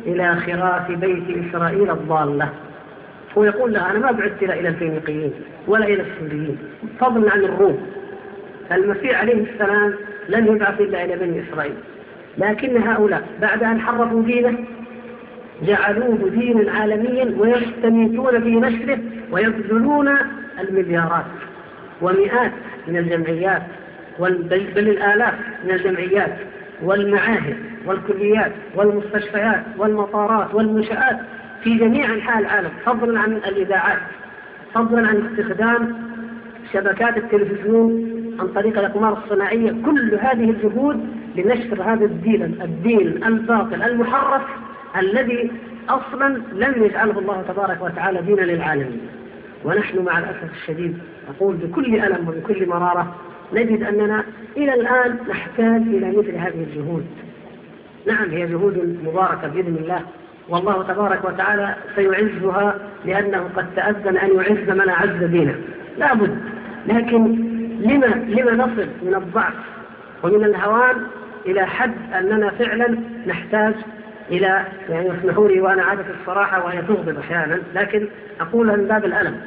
إلى 0.06 0.36
خراف 0.36 0.92
بيت 0.92 1.48
إسرائيل 1.50 1.92
الضالة. 1.92 2.50
هو 3.38 3.44
يقول 3.44 3.74
لها 3.74 3.92
أنا 3.92 4.00
ما 4.00 4.12
بعثت 4.12 4.44
إلى 4.44 4.68
الفينيقيين 4.70 5.34
ولا 5.68 5.86
إلى 5.86 6.04
السوريين 6.04 6.58
فضلا 7.00 7.32
عن 7.32 7.40
الروم. 7.40 7.88
المسيح 8.72 9.22
عليه 9.22 9.34
السلام 9.54 9.94
لم 10.30 10.48
يبعث 10.56 10.82
إلا 10.82 11.06
إلى 11.06 11.16
بني 11.16 11.44
إسرائيل 11.44 11.76
لكن 12.38 12.78
هؤلاء 12.78 13.28
بعد 13.42 13.64
أن 13.64 13.82
حرفوا 13.82 14.24
دينه 14.24 14.58
جعلوه 15.62 16.30
دينا 16.30 16.72
عالميا 16.72 17.36
ويستميتون 17.38 18.44
في 18.44 18.56
نشره 18.56 19.00
ويبذلون 19.32 20.16
المليارات 20.60 21.26
ومئات 22.02 22.52
من 22.88 22.98
الجمعيات 22.98 23.62
بل 24.20 24.90
الآلاف 24.90 25.34
من 25.64 25.72
الجمعيات 25.72 26.38
والمعاهد 26.84 27.56
والكليات 27.86 28.52
والمستشفيات 28.76 29.64
والمطارات 29.78 30.54
والمنشآت 30.56 31.18
في 31.64 31.76
جميع 31.78 32.14
أنحاء 32.14 32.40
العالم 32.40 32.70
فضلا 32.86 33.20
عن 33.20 33.32
الإذاعات 33.34 34.00
فضلا 34.74 35.08
عن 35.08 35.26
استخدام 35.26 36.08
شبكات 36.74 37.18
التلفزيون 37.18 38.18
عن 38.40 38.48
طريق 38.48 38.80
الأقمار 38.80 39.18
الصناعية 39.24 39.72
كل 39.86 40.16
هذه 40.22 40.50
الجهود 40.50 41.08
لنشر 41.36 41.84
هذا 41.84 42.06
الدين 42.06 42.44
الدين 42.44 43.24
الباطل 43.24 43.84
المحرف 43.84 44.42
الذي 45.00 45.52
أصلا 45.90 46.42
لم 46.54 46.84
يجعله 46.84 47.20
الله 47.20 47.44
تبارك 47.48 47.82
وتعالى 47.82 48.22
دينا 48.22 48.42
للعالمين. 48.42 49.02
ونحن 49.66 50.00
مع 50.04 50.20
الأسف 50.20 50.52
الشديد 50.62 50.98
أقول 51.38 51.56
بكل 51.56 51.96
ألم 51.96 52.30
وبكل 52.30 52.68
مرارة 52.70 53.16
نجد 53.54 53.84
أننا 53.84 54.24
إلى 54.58 54.74
الآن 54.74 55.18
نحتاج 55.30 55.82
إلى 55.82 56.10
مثل 56.18 56.36
هذه 56.36 56.64
الجهود. 56.70 57.06
نعم 58.08 58.30
هي 58.30 58.48
جهود 58.48 59.00
مباركة 59.04 59.48
بإذن 59.48 59.76
الله 59.76 60.02
والله 60.50 60.84
تبارك 60.84 61.26
وتعالى 61.26 61.76
سيعزها 61.96 62.76
لأنه 63.06 63.50
قد 63.56 63.66
تأذن 63.76 64.18
أن 64.18 64.30
يعز 64.36 64.70
من 64.70 64.90
أعز 64.90 65.24
دينه 65.24 65.56
لا 65.98 66.14
بد 66.14 66.38
لكن 66.88 67.24
لما, 67.80 68.06
لما 68.28 68.52
نصل 68.52 68.88
من 69.04 69.16
الضعف 69.16 69.54
ومن 70.24 70.44
الهوان 70.44 70.96
إلى 71.46 71.66
حد 71.66 71.94
أننا 72.20 72.50
فعلا 72.50 72.98
نحتاج 73.28 73.74
إلى 74.32 74.66
يعني 74.90 75.20
اسمحوا 75.20 75.48
لي 75.48 75.62
وأنا 75.62 75.84
عادة 75.84 76.06
الصراحة 76.22 76.66
وهي 76.66 76.82
تغضب 76.82 77.18
أحيانا 77.20 77.62
لكن 77.76 78.08
أقولها 78.42 78.76
من 78.76 78.88
باب 78.88 79.06
الألم. 79.06 79.42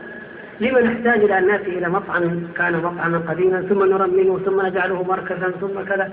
لما 0.60 0.80
نحتاج 0.80 1.24
إلى 1.24 1.38
أن 1.38 1.46
نأتي 1.46 1.78
إلى 1.78 1.88
مطعم 1.88 2.40
كان 2.56 2.76
مطعما 2.76 3.18
قديما 3.18 3.60
ثم 3.60 3.84
نرممه 3.84 4.38
ثم 4.38 4.66
نجعله 4.66 5.02
مركزا 5.02 5.50
ثم 5.60 5.80
كذا. 5.88 6.12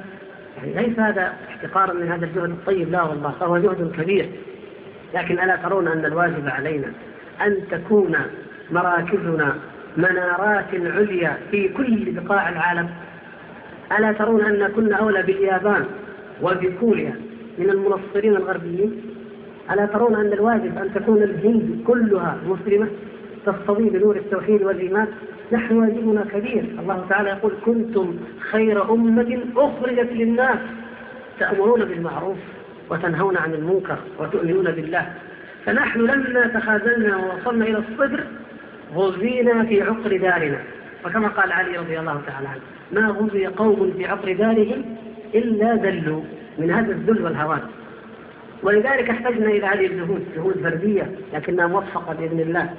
يعني 0.57 0.87
ليس 0.87 0.99
هذا 0.99 1.33
احتقارا 1.49 1.93
من 1.93 2.11
هذا 2.11 2.25
الجهد 2.25 2.49
الطيب 2.49 2.91
لا 2.91 3.03
والله 3.03 3.31
فهو 3.39 3.57
جهد 3.57 3.91
كبير. 4.01 4.29
لكن 5.13 5.39
ألا 5.39 5.55
ترون 5.55 5.87
أن 5.87 6.05
الواجب 6.05 6.47
علينا 6.47 6.87
أن 7.41 7.57
تكون 7.71 8.15
مراكزنا 8.71 9.55
منارات 9.97 10.65
عليا 10.73 11.37
في 11.51 11.69
كل 11.69 12.11
بقاع 12.11 12.49
العالم. 12.49 12.89
ألا 13.97 14.11
ترون 14.11 14.41
أن 14.41 14.67
كنا 14.67 14.95
أولى 14.95 15.21
باليابان 15.23 15.85
وبكوريا؟ 16.41 17.26
من 17.57 17.69
المنصرين 17.69 18.35
الغربيين 18.35 19.01
ألا 19.71 19.85
ترون 19.85 20.15
أن 20.15 20.33
الواجب 20.33 20.77
أن 20.77 20.93
تكون 20.93 21.23
الهند 21.23 21.83
كلها 21.87 22.37
مسلمة 22.47 22.87
تصطدي 23.45 23.89
بنور 23.89 24.15
التوحيد 24.15 24.63
والإيمان؟ 24.63 25.07
نحن 25.51 25.77
واجبنا 25.77 26.25
كبير. 26.33 26.63
الله 26.79 27.05
تعالى 27.09 27.29
يقول 27.29 27.53
كنتم 27.65 28.15
خير 28.39 28.93
أمة 28.93 29.39
أخرجت 29.55 30.11
للناس. 30.11 30.59
تأمرون 31.39 31.85
بالمعروف 31.85 32.37
وتنهون 32.89 33.37
عن 33.37 33.53
المنكر 33.53 33.97
وتؤمنون 34.19 34.71
بالله. 34.71 35.05
فنحن 35.65 35.99
لما 35.99 36.47
تخاذلنا 36.47 37.17
ووصلنا 37.17 37.65
إلى 37.65 37.77
الصدر 37.77 38.23
غزينا 38.95 39.63
في 39.63 39.81
عقر 39.81 40.17
دارنا. 40.17 40.59
وكما 41.05 41.27
قال 41.27 41.51
علي 41.51 41.77
رضي 41.77 41.99
الله 41.99 42.21
تعالى 42.27 42.47
عنه 42.47 42.61
ما 42.91 43.07
غزي 43.07 43.45
قوم 43.45 43.93
في 43.97 44.05
عقر 44.05 44.33
دارهم 44.33 44.95
إلا 45.35 45.75
ذلوا. 45.75 46.21
من 46.59 46.71
هذا 46.71 46.91
الذل 46.91 47.23
والهوان. 47.23 47.61
ولذلك 48.63 49.09
احتجنا 49.09 49.45
إلى 49.45 49.65
هذه 49.65 49.85
الجهود 49.85 50.25
جهود 50.35 50.53
فردية 50.63 51.11
لكنها 51.33 51.67
موفقة 51.67 52.13
بإذن 52.13 52.39
الله 52.39 52.69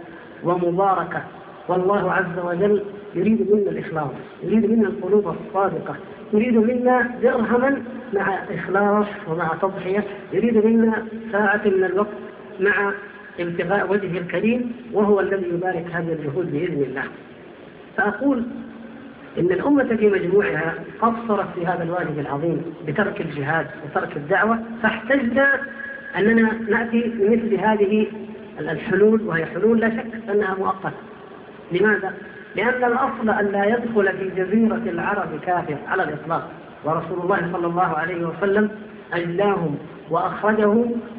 ومباركة. 0.45 1.23
والله 1.69 2.13
عز 2.13 2.39
وجل 2.45 2.83
يريد 3.15 3.53
منا 3.53 3.71
الإخلاص 3.71 4.11
يريد 4.43 4.71
منا 4.71 4.89
القلوب 4.89 5.29
الصادقة 5.29 5.97
يريد 6.33 6.57
منا 6.57 7.11
درهما 7.23 7.83
مع 8.13 8.39
إخلاص 8.55 9.07
ومع 9.29 9.49
تضحية 9.63 10.05
يريد 10.33 10.67
منا 10.67 11.07
ساعة 11.33 11.63
من 11.65 11.85
الوقت 11.85 12.09
مع 12.61 12.93
ابتغاء 13.41 13.93
وجهه 13.93 14.19
الكريم 14.19 14.73
وهو 14.93 15.21
الذي 15.21 15.49
يبارك 15.49 15.87
هذه 15.93 16.13
الجهود 16.13 16.53
بإذن 16.53 16.83
الله. 16.83 17.05
فأقول 17.97 18.45
إن 19.38 19.47
الأمة 19.52 19.97
في 19.97 20.09
مجموعها 20.09 20.75
قصرت 21.00 21.47
في 21.54 21.66
هذا 21.66 21.83
الواجب 21.83 22.18
العظيم 22.18 22.62
بترك 22.87 23.21
الجهاد 23.21 23.66
وترك 23.85 24.16
الدعوة 24.16 24.59
فاحتجنا 24.83 25.61
أننا 26.16 26.52
نأتي 26.68 27.00
بمثل 27.00 27.54
هذه 27.54 28.07
الحلول 28.61 29.23
وهي 29.23 29.47
حلول 29.47 29.80
لا 29.80 29.90
شك 29.90 30.30
أنها 30.30 30.54
مؤقتة 30.54 30.92
لماذا؟ 31.73 32.14
لأن 32.57 32.85
الأصل 32.85 33.30
أن 33.30 33.47
لا 33.47 33.64
يدخل 33.64 34.09
في 34.18 34.30
جزيرة 34.37 34.83
العرب 34.87 35.40
كافر 35.47 35.76
على 35.88 36.02
الإطلاق 36.02 36.50
ورسول 36.85 37.18
الله 37.23 37.52
صلى 37.52 37.66
الله 37.66 37.83
عليه 37.97 38.25
وسلم 38.28 38.71
أجلاهم 39.12 39.78
وأخرجه 40.11 40.68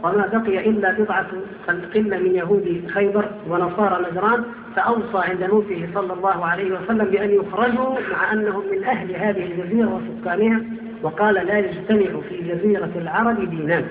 وما 0.03 0.29
بقي 0.33 0.69
إلا 0.69 0.91
بضعة 0.91 1.27
قلة 1.67 2.17
من 2.17 2.35
يهود 2.35 2.91
خيبر 2.93 3.25
ونصارى 3.49 4.05
نجران 4.11 4.43
فأوصى 4.79 5.29
عند 5.29 5.43
موته 5.43 5.89
صلى 5.93 6.13
الله 6.13 6.45
عليه 6.45 6.71
وسلم 6.71 7.05
بأن 7.05 7.29
يخرجوا 7.29 7.95
مع 8.11 8.33
أنهم 8.33 8.63
من 8.71 8.83
أهل 8.83 9.15
هذه 9.15 9.43
الجزيرة 9.45 9.95
وسكانها 9.95 10.61
وقال 11.03 11.35
لا 11.35 11.57
يجتمع 11.57 12.21
في 12.29 12.37
جزيرة 12.37 12.91
العرب 12.95 13.49
دينان. 13.49 13.85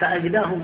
فأجداهم 0.00 0.62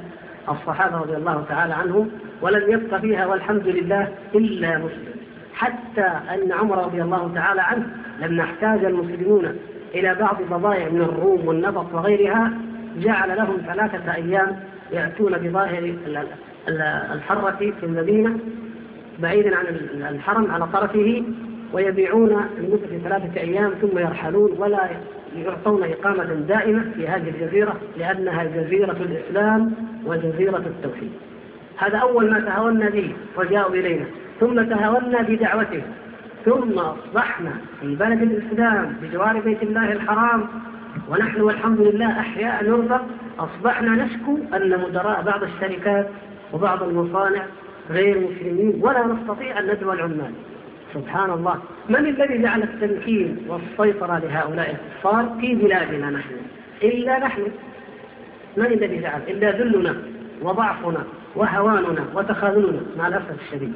الصحابة 0.48 0.96
رضي 0.96 1.16
الله 1.16 1.44
تعالى 1.48 1.74
عنهم 1.74 2.10
ولم 2.42 2.72
يبق 2.72 2.96
فيها 3.00 3.26
والحمد 3.26 3.66
لله 3.68 4.08
إلا 4.34 4.78
مسلم. 4.78 5.14
حتى 5.54 6.10
أن 6.34 6.52
عمر 6.52 6.84
رضي 6.84 7.02
الله 7.02 7.32
تعالى 7.34 7.62
عنه 7.62 7.86
لما 8.20 8.42
احتاج 8.44 8.84
المسلمون 8.84 9.56
إلى 9.94 10.14
بعض 10.14 10.36
بضائع 10.50 10.88
من 10.88 11.00
الروم 11.00 11.48
والنبط 11.48 11.94
وغيرها 11.94 12.52
جعل 12.96 13.36
لهم 13.36 13.56
ثلاثة 13.66 14.14
أيام 14.14 14.60
يأتون 14.92 15.32
بظاهر 15.38 15.94
الحرة 17.12 17.56
في 17.80 17.86
المدينة 17.86 18.38
بعيدا 19.18 19.56
عن 19.56 19.66
الحرم 20.10 20.50
على 20.50 20.66
طرفه 20.66 21.22
ويبيعون 21.72 22.30
لمدة 22.58 22.98
ثلاثة 23.04 23.40
أيام 23.40 23.70
ثم 23.70 23.98
يرحلون 23.98 24.52
ولا 24.58 24.88
يعطون 25.36 25.82
إقامة 25.82 26.24
دائمة 26.24 26.90
في 26.94 27.08
هذه 27.08 27.28
الجزيرة 27.28 27.76
لأنها 27.96 28.44
جزيرة 28.44 28.96
الإسلام 29.00 29.72
وجزيرة 30.06 30.56
التوحيد. 30.56 31.10
هذا 31.76 31.98
أول 31.98 32.30
ما 32.30 32.40
تهاونا 32.40 32.90
به 32.90 33.14
وجاءوا 33.36 33.74
إلينا. 33.74 34.04
ثم 34.40 34.62
تهاونا 34.62 35.22
بدعوته. 35.22 35.82
ثم 36.44 36.78
أصبحنا 36.78 37.50
في 37.80 37.94
بلد 37.94 38.22
الإسلام 38.22 38.96
بجوار 39.02 39.40
بيت 39.40 39.62
الله 39.62 39.92
الحرام. 39.92 40.46
ونحن 41.10 41.40
والحمد 41.40 41.80
لله 41.80 42.20
أحياء 42.20 42.64
نرزق. 42.64 43.04
أصبحنا 43.38 44.04
نشكو 44.04 44.38
أن 44.54 44.80
مدراء 44.80 45.22
بعض 45.22 45.42
الشركات 45.42 46.08
وبعض 46.52 46.82
المصانع 46.82 47.42
غير 47.90 48.18
مسلمين 48.18 48.78
ولا 48.80 49.06
نستطيع 49.06 49.58
أن 49.58 49.66
ندعو 49.66 49.92
العمال 49.92 50.32
سبحان 50.94 51.30
الله. 51.30 51.58
من 51.88 51.96
الذي 51.96 52.42
جعل 52.42 52.62
التمكين 52.62 53.46
والسيطرة 53.48 54.18
لهؤلاء 54.18 54.70
الكفار 54.70 55.36
في 55.40 55.54
بلادنا 55.54 56.10
نحن؟ 56.10 56.34
إلا 56.82 57.18
نحن. 57.18 57.42
من 58.56 58.66
الذي 58.66 59.00
جعل؟ 59.00 59.20
إلا 59.28 59.50
ذلنا 59.50 59.96
وضعفنا 60.42 61.04
وهواننا 61.34 62.04
وتخاذلنا 62.14 62.80
مع 62.98 63.08
الأسف 63.08 63.40
الشديد. 63.46 63.72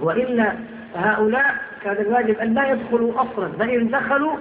وإلا 0.00 0.52
هؤلاء 0.94 1.54
كان 1.84 1.96
الواجب 2.06 2.38
أن 2.38 2.54
لا 2.54 2.72
يدخلوا 2.72 3.12
أصلا 3.22 3.48
فإن 3.58 3.90
دخلوا 3.90 4.36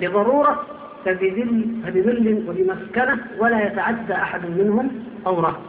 لضرورة 0.00 0.66
فبذل 1.04 2.44
وبمسكنة 2.48 3.18
ولا 3.38 3.66
يتعدى 3.66 4.14
أحد 4.14 4.50
منهم 4.50 4.90
أوره 5.26 5.60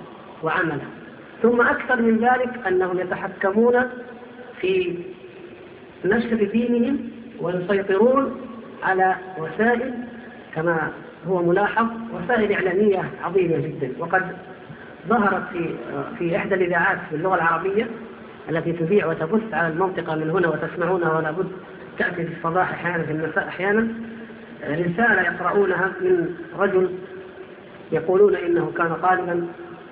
وعمله. 0.43 0.98
ثم 1.41 1.61
أكثر 1.61 2.01
من 2.01 2.17
ذلك 2.17 2.67
أنهم 2.67 2.99
يتحكمون 2.99 3.83
في 4.61 4.97
نشر 6.05 6.43
دينهم 6.43 6.99
ويسيطرون 7.41 8.41
على 8.83 9.15
وسائل 9.37 9.93
كما 10.55 10.91
هو 11.27 11.43
ملاحظ 11.43 11.87
وسائل 12.13 12.51
إعلامية 12.51 13.03
عظيمة 13.23 13.57
جدا. 13.57 13.91
وقد 13.99 14.21
ظهرت 15.07 15.43
في 15.53 15.75
في 16.17 16.37
إحدى 16.37 16.55
الإذاعات 16.55 16.97
باللغة 17.11 17.35
العربية 17.35 17.87
التي 18.49 18.73
تذيع 18.73 19.07
وتبث 19.07 19.53
على 19.53 19.67
المنطقة 19.73 20.15
من 20.15 20.29
هنا 20.29 20.47
وتسمعونها 20.47 21.17
ولا 21.17 21.31
بد 21.31 21.51
تأتي 21.97 22.25
في 22.25 22.33
الصباح 22.37 22.71
أحيانا 22.71 23.03
في 23.03 23.11
المساء 23.11 23.47
أحيانا. 23.47 23.87
رسالة 24.63 25.21
يقرؤونها 25.21 25.91
من 26.01 26.35
رجل 26.59 26.89
يقولون 27.91 28.35
إنه 28.35 28.71
كان 28.77 28.95
طالبا 29.01 29.47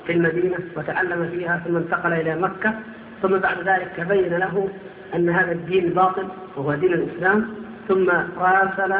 في 0.07 0.13
المدينة 0.13 0.57
وتعلم 0.77 1.29
فيها 1.31 1.61
ثم 1.67 1.75
انتقل 1.77 2.13
إلى 2.13 2.35
مكة 2.35 2.73
ثم 3.21 3.37
بعد 3.37 3.57
ذلك 3.59 3.91
تبين 3.97 4.33
له 4.33 4.69
أن 5.15 5.29
هذا 5.29 5.51
الدين 5.51 5.89
باطل 5.89 6.27
وهو 6.55 6.73
دين 6.73 6.93
الإسلام 6.93 7.47
ثم 7.87 8.09
راسل 8.37 8.95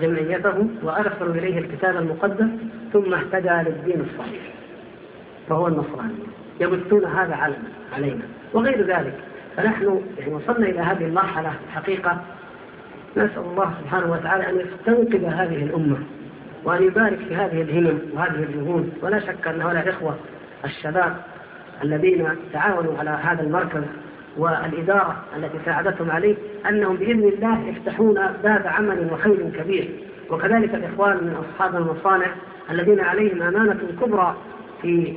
جمعيته 0.00 0.68
وأرسلوا 0.82 1.34
إليه 1.34 1.58
الكتاب 1.58 1.96
المقدس 1.96 2.46
ثم 2.92 3.14
اهتدى 3.14 3.70
للدين 3.70 4.00
الصحيح 4.00 4.42
فهو 5.48 5.68
النصراني. 5.68 6.14
يبثون 6.60 7.04
هذا 7.04 7.54
علينا. 7.92 8.22
وغير 8.52 8.86
ذلك 8.86 9.14
فنحن 9.56 10.00
يعني 10.18 10.34
وصلنا 10.34 10.66
إلى 10.66 10.80
هذه 10.80 11.04
المرحلة 11.04 11.52
حقيقة 11.74 12.20
نسأل 13.16 13.38
الله 13.38 13.74
سبحانه 13.80 14.12
وتعالى 14.12 14.50
أن 14.50 14.60
يستنقذ 14.60 15.24
هذه 15.24 15.62
الأمة 15.62 15.96
وأن 16.64 16.82
يبارك 16.82 17.18
في 17.18 17.36
هذه 17.36 17.62
الهمم 17.62 17.98
وهذه 18.12 18.42
الجهود. 18.42 18.92
ولا 19.02 19.20
شك 19.20 19.48
أن 19.48 19.62
هؤلاء 19.62 19.82
الإخوة 19.82 20.16
الشباب 20.64 21.16
الذين 21.82 22.28
تعاونوا 22.52 22.98
على 22.98 23.10
هذا 23.10 23.42
المركز 23.42 23.82
والإدارة 24.36 25.16
التي 25.36 25.58
ساعدتهم 25.64 26.10
عليه 26.10 26.36
أنهم 26.68 26.96
بإذن 26.96 27.28
الله 27.28 27.68
يفتحون 27.68 28.14
باب 28.42 28.66
عمل 28.66 29.08
وخير 29.12 29.50
كبير. 29.58 29.88
وكذلك 30.30 30.74
الإخوان 30.74 31.16
من 31.16 31.44
أصحاب 31.44 31.76
المصانع 31.76 32.26
الذين 32.70 33.00
عليهم 33.00 33.42
أمانة 33.42 33.80
كبرى 34.00 34.36
في 34.82 35.14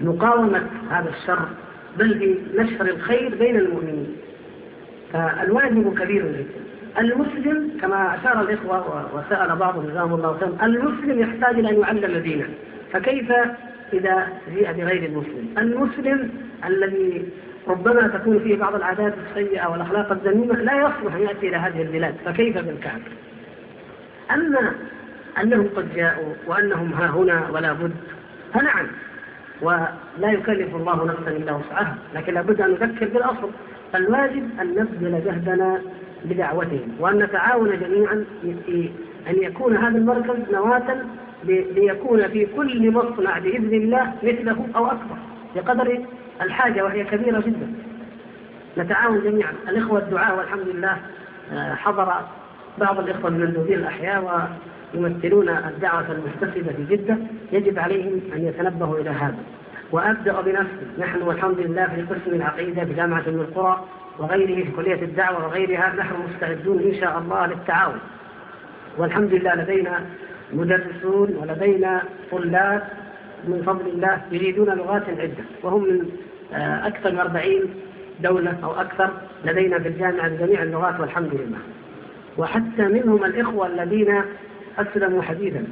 مقاومة 0.00 0.66
هذا 0.90 1.08
الشر 1.10 1.48
بل 1.96 2.18
في 2.18 2.38
نشر 2.62 2.84
الخير 2.84 3.34
بين 3.34 3.56
المؤمنين. 3.56 4.16
فالواجب 5.12 5.98
كبير 5.98 6.26
جدا. 6.26 6.60
المسلم 6.98 7.70
كما 7.82 8.14
أشار 8.14 8.40
الإخوة 8.40 9.08
وسأل 9.14 9.56
بعضهم 9.56 9.86
جزاهم 9.86 10.14
الله 10.14 10.38
خيرا 10.38 10.66
المسلم 10.66 11.18
يحتاج 11.18 11.58
إلى 11.58 11.70
أن 11.70 11.80
يعلم 11.80 12.18
دينه. 12.18 12.48
فكيف 12.92 13.32
إذا 13.92 14.28
جيء 14.54 14.72
بغير 14.72 15.04
المسلم. 15.04 15.54
المسلم 15.58 16.30
الذي 16.66 17.28
ربما 17.68 18.08
تكون 18.08 18.38
فيه 18.38 18.56
بعض 18.56 18.74
العادات 18.74 19.14
السيئة 19.28 19.66
والأخلاق 19.66 20.12
الذميمة 20.12 20.54
لا 20.54 20.76
يصلح 20.76 21.14
أن 21.14 21.20
يأتي 21.20 21.48
إلى 21.48 21.56
هذه 21.56 21.82
البلاد 21.82 22.14
فكيف 22.24 22.58
بالكافر 22.58 23.12
أما 24.30 24.72
أنهم 25.42 25.68
قد 25.76 25.94
جاءوا 25.94 26.34
وأنهم 26.46 26.92
ها 26.92 27.06
هنا 27.06 27.50
ولا 27.50 27.72
بد 27.72 27.94
فنعم 28.54 28.86
ولا 29.62 30.32
يكلف 30.32 30.74
الله 30.74 31.04
نفسا 31.04 31.30
إلا 31.30 31.52
وسعها 31.52 31.96
لكن 32.14 32.34
لابد 32.34 32.60
أن 32.60 32.70
نذكر 32.70 33.08
بالأصل. 33.08 33.50
الواجب 33.94 34.48
أن 34.60 34.74
نبذل 34.74 35.24
جهدنا 35.24 35.80
بدعوتهم 36.24 36.96
وأن 36.98 37.18
نتعاون 37.18 37.80
جميعا 37.80 38.24
في 38.42 38.90
أن 39.30 39.42
يكون 39.42 39.76
هذا 39.76 39.98
المركز 39.98 40.52
نواة 40.52 40.96
ليكون 41.44 42.28
في 42.28 42.46
كل 42.56 42.90
مصنع 42.90 43.38
بإذن 43.38 43.74
الله 43.74 44.12
مثله 44.22 44.66
أو 44.76 44.86
أكبر. 44.86 45.16
بقدر 45.56 46.00
الحاجة 46.42 46.84
وهي 46.84 47.04
كبيرة 47.04 47.40
جدا. 47.40 47.72
نتعاون 48.78 49.20
جميعا. 49.20 49.52
الإخوة 49.68 49.98
الدعاء 49.98 50.38
والحمد 50.38 50.68
لله 50.68 50.96
آه، 51.52 51.74
حضر 51.74 52.14
بعض 52.78 52.98
الإخوة 52.98 53.30
المندوبين 53.30 53.78
الأحياء 53.78 54.50
ويمثلون 54.94 55.48
الدعوة 55.48 56.12
المحتسبة 56.12 56.72
في 56.72 56.96
جدة. 56.96 57.16
يجب 57.52 57.78
عليهم 57.78 58.20
أن 58.34 58.44
يتنبهوا 58.44 58.98
إلى 58.98 59.10
هذا. 59.10 59.38
وأبدأ 59.92 60.40
بنفسي. 60.40 60.86
نحن 60.98 61.22
والحمد 61.22 61.58
لله 61.58 61.86
في 61.86 62.02
قسم 62.02 62.34
العقيدة 62.36 62.82
بجامعة 62.82 63.22
من 63.26 63.46
القرى 63.48 63.84
وغيره 64.18 64.64
في 64.64 64.70
كلية 64.70 65.02
الدعوة 65.02 65.46
وغيرها. 65.46 65.94
نحن 65.98 66.14
مستعدون 66.28 66.78
إن 66.82 66.94
شاء 67.00 67.18
الله 67.18 67.46
للتعاون. 67.46 67.98
والحمد 68.98 69.34
لله 69.34 69.54
لدينا 69.54 70.06
مدرسون 70.52 71.36
ولدينا 71.36 72.02
طلاب 72.30 72.82
من 73.48 73.62
فضل 73.66 73.86
الله 73.86 74.22
يريدون 74.32 74.66
لغات 74.66 75.02
عدة 75.08 75.44
وهم 75.62 75.82
من 75.84 76.10
آه، 76.52 76.86
أكثر 76.86 77.12
من 77.12 77.18
40 77.18 77.74
دولة 78.20 78.56
أو 78.64 78.72
أكثر 78.72 79.10
لدينا 79.44 79.78
في 79.78 79.88
الجامعة 79.88 80.28
جميع 80.28 80.62
اللغات 80.62 81.00
والحمد 81.00 81.34
لله. 81.34 81.58
وحتى 82.38 82.82
منهم 82.82 83.24
الإخوة 83.24 83.66
الذين 83.66 84.22
أسلموا 84.78 85.22
حديثا. 85.22 85.64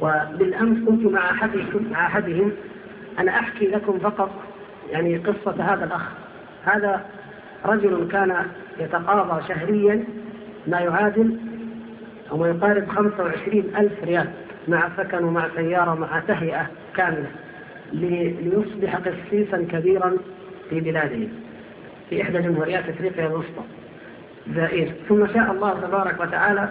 وبالأمس 0.00 0.88
كنت 0.88 1.06
مع 1.06 1.48
مع 1.90 2.06
أحدهم. 2.06 2.52
أنا 3.18 3.32
أحكي 3.32 3.66
لكم 3.66 3.98
فقط 3.98 4.30
يعني 4.90 5.16
قصة 5.16 5.64
هذا 5.64 5.84
الأخ. 5.84 6.02
هذا 6.64 7.04
رجل 7.64 8.08
كان 8.12 8.46
يتقاضى 8.80 9.48
شهريا 9.48 10.04
ما 10.66 10.80
يعادل 10.80 11.36
أو 12.32 12.38
ما 12.38 12.48
يقارب 12.48 12.88
25 12.88 13.72
ألف 13.76 14.04
ريال 14.04 14.28
مع 14.68 14.88
سكن 14.96 15.24
ومع 15.24 15.48
سيارة 15.56 15.92
ومع 15.92 16.20
تهيئة 16.28 16.66
كاملة 16.96 17.30
ليصبح 17.92 18.96
قسيسا 18.96 19.66
كبيرا 19.70 20.16
في 20.70 20.80
بلاده 20.80 21.28
في 22.10 22.22
إحدى 22.22 22.38
جمهوريات 22.38 22.88
أفريقيا 22.88 23.26
الوسطى. 23.26 23.62
زائر 24.54 24.92
ثم 25.08 25.26
شاء 25.26 25.52
الله 25.52 25.80
تبارك 25.80 26.20
وتعالى 26.20 26.68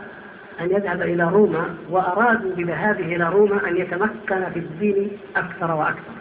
أن 0.61 0.71
يذهب 0.71 1.01
إلى 1.01 1.23
روما 1.23 1.75
وأرادوا 1.89 2.55
بذهابه 2.55 3.15
إلى 3.15 3.29
روما 3.29 3.69
أن 3.69 3.77
يتمكن 3.77 4.49
في 4.53 4.59
الدين 4.59 5.11
أكثر 5.35 5.71
وأكثر. 5.71 6.13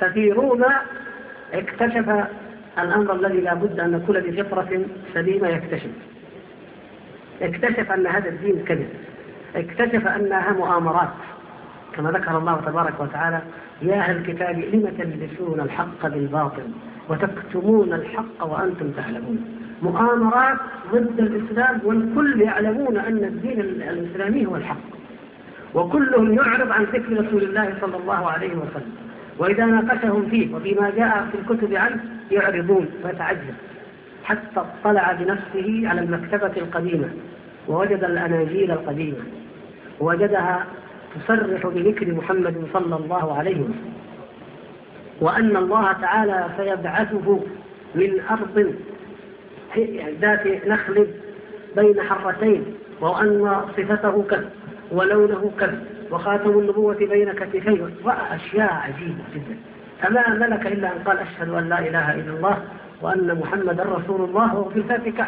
ففي 0.00 0.32
روما 0.32 0.80
اكتشف 1.52 2.24
الأمر 2.78 3.14
الذي 3.14 3.40
لا 3.40 3.54
بد 3.54 3.80
أن 3.80 4.04
كل 4.06 4.18
ذي 4.18 4.42
فطرة 4.42 4.84
سليمة 5.14 5.48
يكتشف. 5.48 5.90
اكتشف 7.42 7.92
أن 7.92 8.06
هذا 8.06 8.28
الدين 8.28 8.64
كذب. 8.64 8.88
اكتشف 9.56 10.06
أنها 10.06 10.52
مؤامرات. 10.52 11.08
كما 11.96 12.10
ذكر 12.10 12.38
الله 12.38 12.60
تبارك 12.66 13.00
وتعالى 13.00 13.40
يا 13.82 13.94
أهل 13.94 14.16
الكتاب 14.16 14.58
لم 14.58 14.92
تلبسون 14.98 15.60
الحق 15.60 16.06
بالباطل 16.06 16.62
وتكتمون 17.08 17.92
الحق 17.92 18.46
وأنتم 18.52 18.90
تعلمون؟ 18.90 19.58
مؤامرات 19.82 20.56
ضد 20.92 21.20
الإسلام 21.20 21.80
والكل 21.84 22.40
يعلمون 22.40 22.96
أن 22.96 23.24
الدين 23.24 23.60
الإسلامي 23.60 24.46
هو 24.46 24.56
الحق. 24.56 24.76
وكلهم 25.74 26.34
يعرض 26.34 26.72
عن 26.72 26.86
فكر 26.86 27.26
رسول 27.26 27.42
الله 27.42 27.74
صلى 27.80 27.96
الله 27.96 28.30
عليه 28.30 28.52
وسلم. 28.52 28.94
وإذا 29.38 29.64
ناقشهم 29.64 30.26
فيه 30.30 30.54
وفيما 30.54 30.90
جاء 30.96 31.28
في 31.32 31.38
الكتب 31.38 31.74
عنه 31.74 32.04
يعرضون 32.30 32.86
ويتعجب. 33.04 33.54
حتى 34.24 34.60
اطلع 34.84 35.12
بنفسه 35.12 35.82
على 35.88 36.00
المكتبة 36.00 36.52
القديمة 36.56 37.08
ووجد 37.68 38.04
الأناجيل 38.04 38.70
القديمة 38.70 39.18
وجدها 40.00 40.66
تصرح 41.14 41.66
بذكر 41.66 42.14
محمد 42.14 42.66
صلى 42.72 42.96
الله 42.96 43.38
عليه 43.38 43.60
وسلم. 43.60 43.94
وأن 45.20 45.56
الله 45.56 45.92
تعالى 45.92 46.46
سيبعثه 46.56 47.40
من 47.94 48.20
أرض 48.30 48.74
ذات 50.20 50.66
نخل 50.66 51.06
بين 51.76 52.00
حرتين 52.02 52.64
وأن 53.00 53.60
صفته 53.76 54.22
كذا 54.30 54.50
ولونه 54.92 55.50
كذا 55.60 55.84
وخاتم 56.10 56.58
النبوة 56.58 56.94
بين 56.94 57.32
كتفيه. 57.32 57.88
وأشياء 58.04 58.72
عجيبة 58.72 59.24
جدا. 59.34 59.56
فما 60.02 60.28
ملك 60.28 60.66
إلا 60.66 60.88
أن 60.88 60.98
قال 61.04 61.18
أشهد 61.18 61.48
أن 61.48 61.68
لا 61.68 61.78
إله 61.78 62.14
إلا 62.14 62.32
الله 62.32 62.58
وأن 63.02 63.38
محمدا 63.40 63.82
رسول 63.82 64.20
الله 64.28 64.54
وهو 64.54 64.68
في 64.70 64.76
الفاتكة 64.78 65.26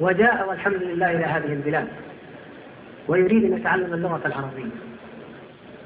وجاء 0.00 0.48
والحمد 0.48 0.82
لله 0.82 1.10
إلى 1.10 1.24
هذه 1.24 1.52
البلاد 1.52 1.88
ويريد 3.08 3.44
أن 3.44 3.58
يتعلم 3.58 3.94
اللغة 3.94 4.20
العربية 4.26 4.70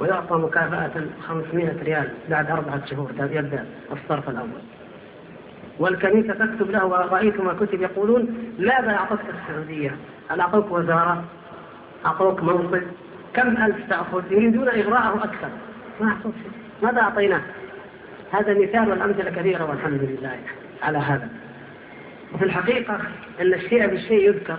ويعطى 0.01 0.35
مكافأة 0.37 0.90
500 1.29 1.83
ريال 1.83 2.09
بعد 2.31 2.51
أربعة 2.51 2.87
شهور 2.87 3.11
يبدأ 3.20 3.64
الصرف 3.92 4.29
الأول 4.29 4.62
والكنيسة 5.79 6.35
تكتب 6.35 6.70
له 6.70 6.85
ورأيت 6.87 7.40
ما 7.40 7.53
كتب 7.53 7.81
يقولون 7.83 8.53
ماذا 8.59 8.90
أعطتك 8.90 9.25
السعودية؟ 9.42 9.96
هل 10.31 10.40
أعطوك 10.40 10.72
وزارة؟ 10.72 11.25
أعطوك 12.07 12.42
منصب؟ 12.42 12.83
كم 13.35 13.57
ألف 13.64 13.77
تأخذ؟ 13.90 14.33
يريدون 14.33 14.68
إغراءه 14.68 15.16
أكثر 15.25 15.48
ما 16.01 16.09
أعطوك 16.09 16.33
شيء 16.42 16.53
ماذا 16.83 17.01
أعطيناه؟ 17.01 17.40
هذا 18.33 18.55
مثال 18.55 18.90
والأمثلة 18.90 19.31
كثيرة 19.31 19.71
والحمد 19.71 20.01
لله 20.03 20.37
على 20.83 20.99
هذا. 20.99 21.29
وفي 22.35 22.45
الحقيقة 22.45 23.01
أن 23.40 23.55
الشيء 23.55 23.87
بالشيء 23.87 24.29
يذكر. 24.29 24.59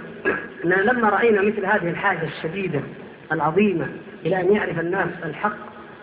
أننا 0.66 0.76
لما 0.76 1.10
رأينا 1.10 1.42
مثل 1.42 1.66
هذه 1.66 1.90
الحاجة 1.90 2.24
الشديدة 2.24 2.80
العظيمة 3.32 3.88
إلى 4.26 4.42
أن 4.42 4.56
يعرف 4.56 4.80
الناس 4.80 5.08
الحق 5.26 5.56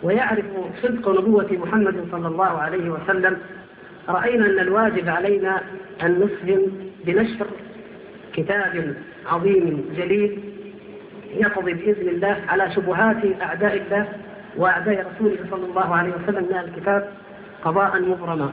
ويعرفوا 0.02 0.64
صدق 0.83 1.09
نبوة 1.09 1.48
محمد 1.52 2.06
صلى 2.12 2.28
الله 2.28 2.59
عليه 2.59 2.90
وسلم 2.90 3.37
رأينا 4.09 4.46
أن 4.46 4.59
الواجب 4.59 5.09
علينا 5.09 5.62
أن 6.02 6.11
نسهم 6.12 6.90
بنشر 7.04 7.46
كتاب 8.33 8.94
عظيم 9.26 9.85
جليل 9.96 10.40
يقضي 11.35 11.72
بإذن 11.74 12.09
الله 12.09 12.37
على 12.48 12.70
شبهات 12.74 13.42
أعداء 13.42 13.76
الله 13.76 14.09
وأعداء 14.56 15.06
رسوله 15.14 15.37
صلى 15.50 15.64
الله 15.66 15.94
عليه 15.94 16.11
وسلم 16.11 16.44
من 16.44 16.59
الكتاب. 16.59 17.12
قضاء 17.64 18.03
مبرما 18.03 18.51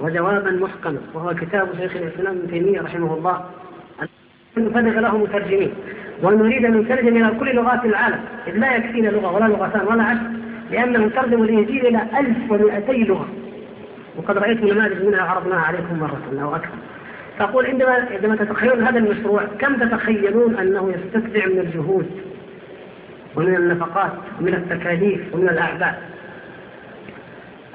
وجوابا 0.00 0.50
محكما 0.50 0.98
وهو 1.14 1.34
كتاب 1.34 1.68
شيخ 1.78 1.96
الإسلام 1.96 2.36
ابن 2.36 2.50
تيمية 2.50 2.80
رحمه 2.80 3.14
الله. 3.14 3.44
نفرغ 4.56 5.00
له 5.00 5.18
مترجمين 5.18 5.74
ونريد 6.22 6.64
أن 6.64 6.76
نترجم 6.76 7.16
إلى 7.16 7.38
كل 7.40 7.54
لغات 7.54 7.84
العالم 7.84 8.20
إذ 8.46 8.56
لا 8.56 8.76
يكفينا 8.76 9.08
لغة 9.08 9.32
ولا 9.32 9.44
لغتان 9.44 9.86
ولا 9.86 10.02
عشر 10.02 10.20
لأنه 10.70 11.06
نترجم 11.06 11.42
الإنجيل 11.42 11.86
إلى 11.86 12.02
1200 12.18 12.92
لغة. 12.92 13.28
وقد 14.16 14.38
رأيت 14.38 14.62
نماذج 14.64 15.06
منها 15.06 15.22
عرضناها 15.22 15.60
عليكم 15.60 15.98
مرة 15.98 16.42
أو 16.42 16.56
أكثر. 16.56 16.74
فأقول 17.38 17.66
عندما 17.66 18.06
عندما 18.10 18.36
تتخيلون 18.36 18.82
هذا 18.82 18.98
المشروع 18.98 19.44
كم 19.58 19.76
تتخيلون 19.76 20.56
أنه 20.56 20.94
يستتبع 20.94 21.46
من 21.46 21.58
الجهود 21.58 22.06
ومن 23.36 23.54
النفقات 23.56 24.12
ومن 24.40 24.54
التكاليف 24.54 25.34
ومن 25.34 25.48
الأعباء 25.48 26.02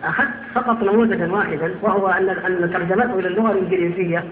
أخذت 0.03 0.29
فقط 0.55 0.83
نموذجا 0.83 1.31
واحدا 1.31 1.75
وهو 1.81 2.07
أن 2.07 2.29
أن 2.29 2.71
ترجمته 2.73 3.19
إلى 3.19 3.27
اللغة 3.27 3.51
الإنجليزية 3.51 4.23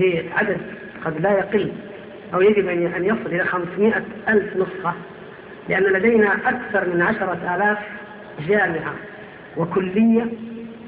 بعدد 0.00 0.56
قد 1.04 1.20
لا 1.20 1.30
يقل 1.30 1.72
أو 2.34 2.40
يجب 2.40 2.68
أن 2.68 3.04
يصل 3.04 3.26
إلى 3.26 3.44
500 3.44 3.92
ألف 4.28 4.56
نسخة 4.56 4.94
لأن 5.68 5.82
لدينا 5.82 6.32
أكثر 6.32 6.88
من 6.94 7.02
عشرة 7.02 7.56
آلاف 7.56 7.78
جامعة 8.48 8.94
وكلية 9.56 10.26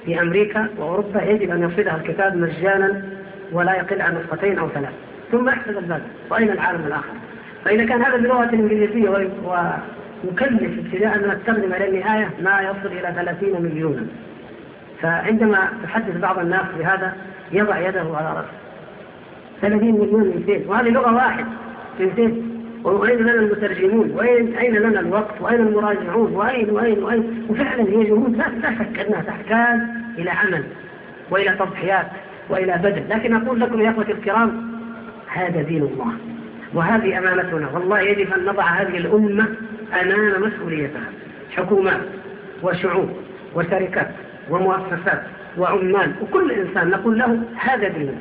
في 0.04 0.20
أمريكا 0.20 0.68
وأوروبا 0.78 1.22
يجب 1.22 1.50
أن 1.50 1.70
يصلها 1.70 1.96
الكتاب 1.96 2.36
مجانا 2.36 3.02
ولا 3.52 3.74
يقل 3.74 4.02
عن 4.02 4.18
نسختين 4.18 4.58
أو 4.58 4.68
ثلاث. 4.68 4.92
ثم 5.32 5.48
احسب 5.48 5.78
الباب. 5.78 6.02
وأين 6.30 6.50
العالم 6.50 6.86
الآخر؟ 6.86 7.14
فإذا 7.64 7.84
كان 7.86 8.02
هذا 8.02 8.16
باللغة 8.16 8.44
الإنجليزية 8.44 9.08
ومكلف 10.28 10.78
ابتداء 10.78 11.18
من 11.18 11.30
الترجمة 11.30 11.76
إلى 11.76 11.88
النهاية 11.88 12.30
ما 12.42 12.60
يصل 12.60 12.96
إلى 12.96 13.12
30 13.14 13.62
مليونا. 13.62 14.06
فعندما 15.02 15.68
تحدث 15.82 16.16
بعض 16.16 16.38
الناس 16.38 16.66
بهذا 16.78 17.12
يضع 17.52 17.78
يده 17.88 18.00
على 18.00 18.36
رأسه. 18.36 18.64
30 19.60 19.92
مليون 19.92 20.44
200 20.48 20.70
وهذه 20.70 20.88
لغة 20.88 21.14
واحدة 21.14 21.46
200 22.00 22.54
وأين 22.84 23.18
لنا 23.18 23.32
المترجمون؟ 23.34 24.10
وأين 24.10 24.56
أين 24.56 24.74
لنا 24.74 25.00
الوقت؟ 25.00 25.40
وأين 25.40 25.60
المراجعون؟ 25.60 26.32
وأين 26.32 26.70
وأين 26.70 27.02
وأين؟ 27.02 27.46
وفعلا 27.50 27.82
هي 27.82 28.04
جهود 28.04 28.36
لا, 28.36 28.44
شك 28.78 28.98
أنها 29.06 29.22
تحتاج 29.22 29.80
إلى 30.18 30.30
عمل 30.30 30.64
وإلى 31.30 31.50
تضحيات 31.50 32.06
وإلى 32.48 32.80
بذل 32.82 33.04
لكن 33.10 33.34
أقول 33.34 33.60
لكم 33.60 33.80
يا 33.80 33.90
أخوتي 33.90 34.12
الكرام 34.12 34.70
هذا 35.28 35.62
دين 35.62 35.82
الله. 35.82 36.12
وهذه 36.74 37.18
أمانتنا. 37.18 37.68
والله 37.74 38.00
يجب 38.00 38.32
أن 38.32 38.44
نضع 38.44 38.62
هذه 38.62 38.96
الأمة 38.96 39.46
أمام 40.02 40.42
مسؤوليتها. 40.42 41.08
حكومات 41.56 42.00
وشعوب 42.62 43.10
وشركات 43.54 44.10
ومؤسسات 44.50 45.22
وعمال 45.58 46.12
وكل 46.20 46.52
إنسان 46.52 46.90
نقول 46.90 47.18
له 47.18 47.42
هذا 47.56 47.88
دينك. 47.88 48.14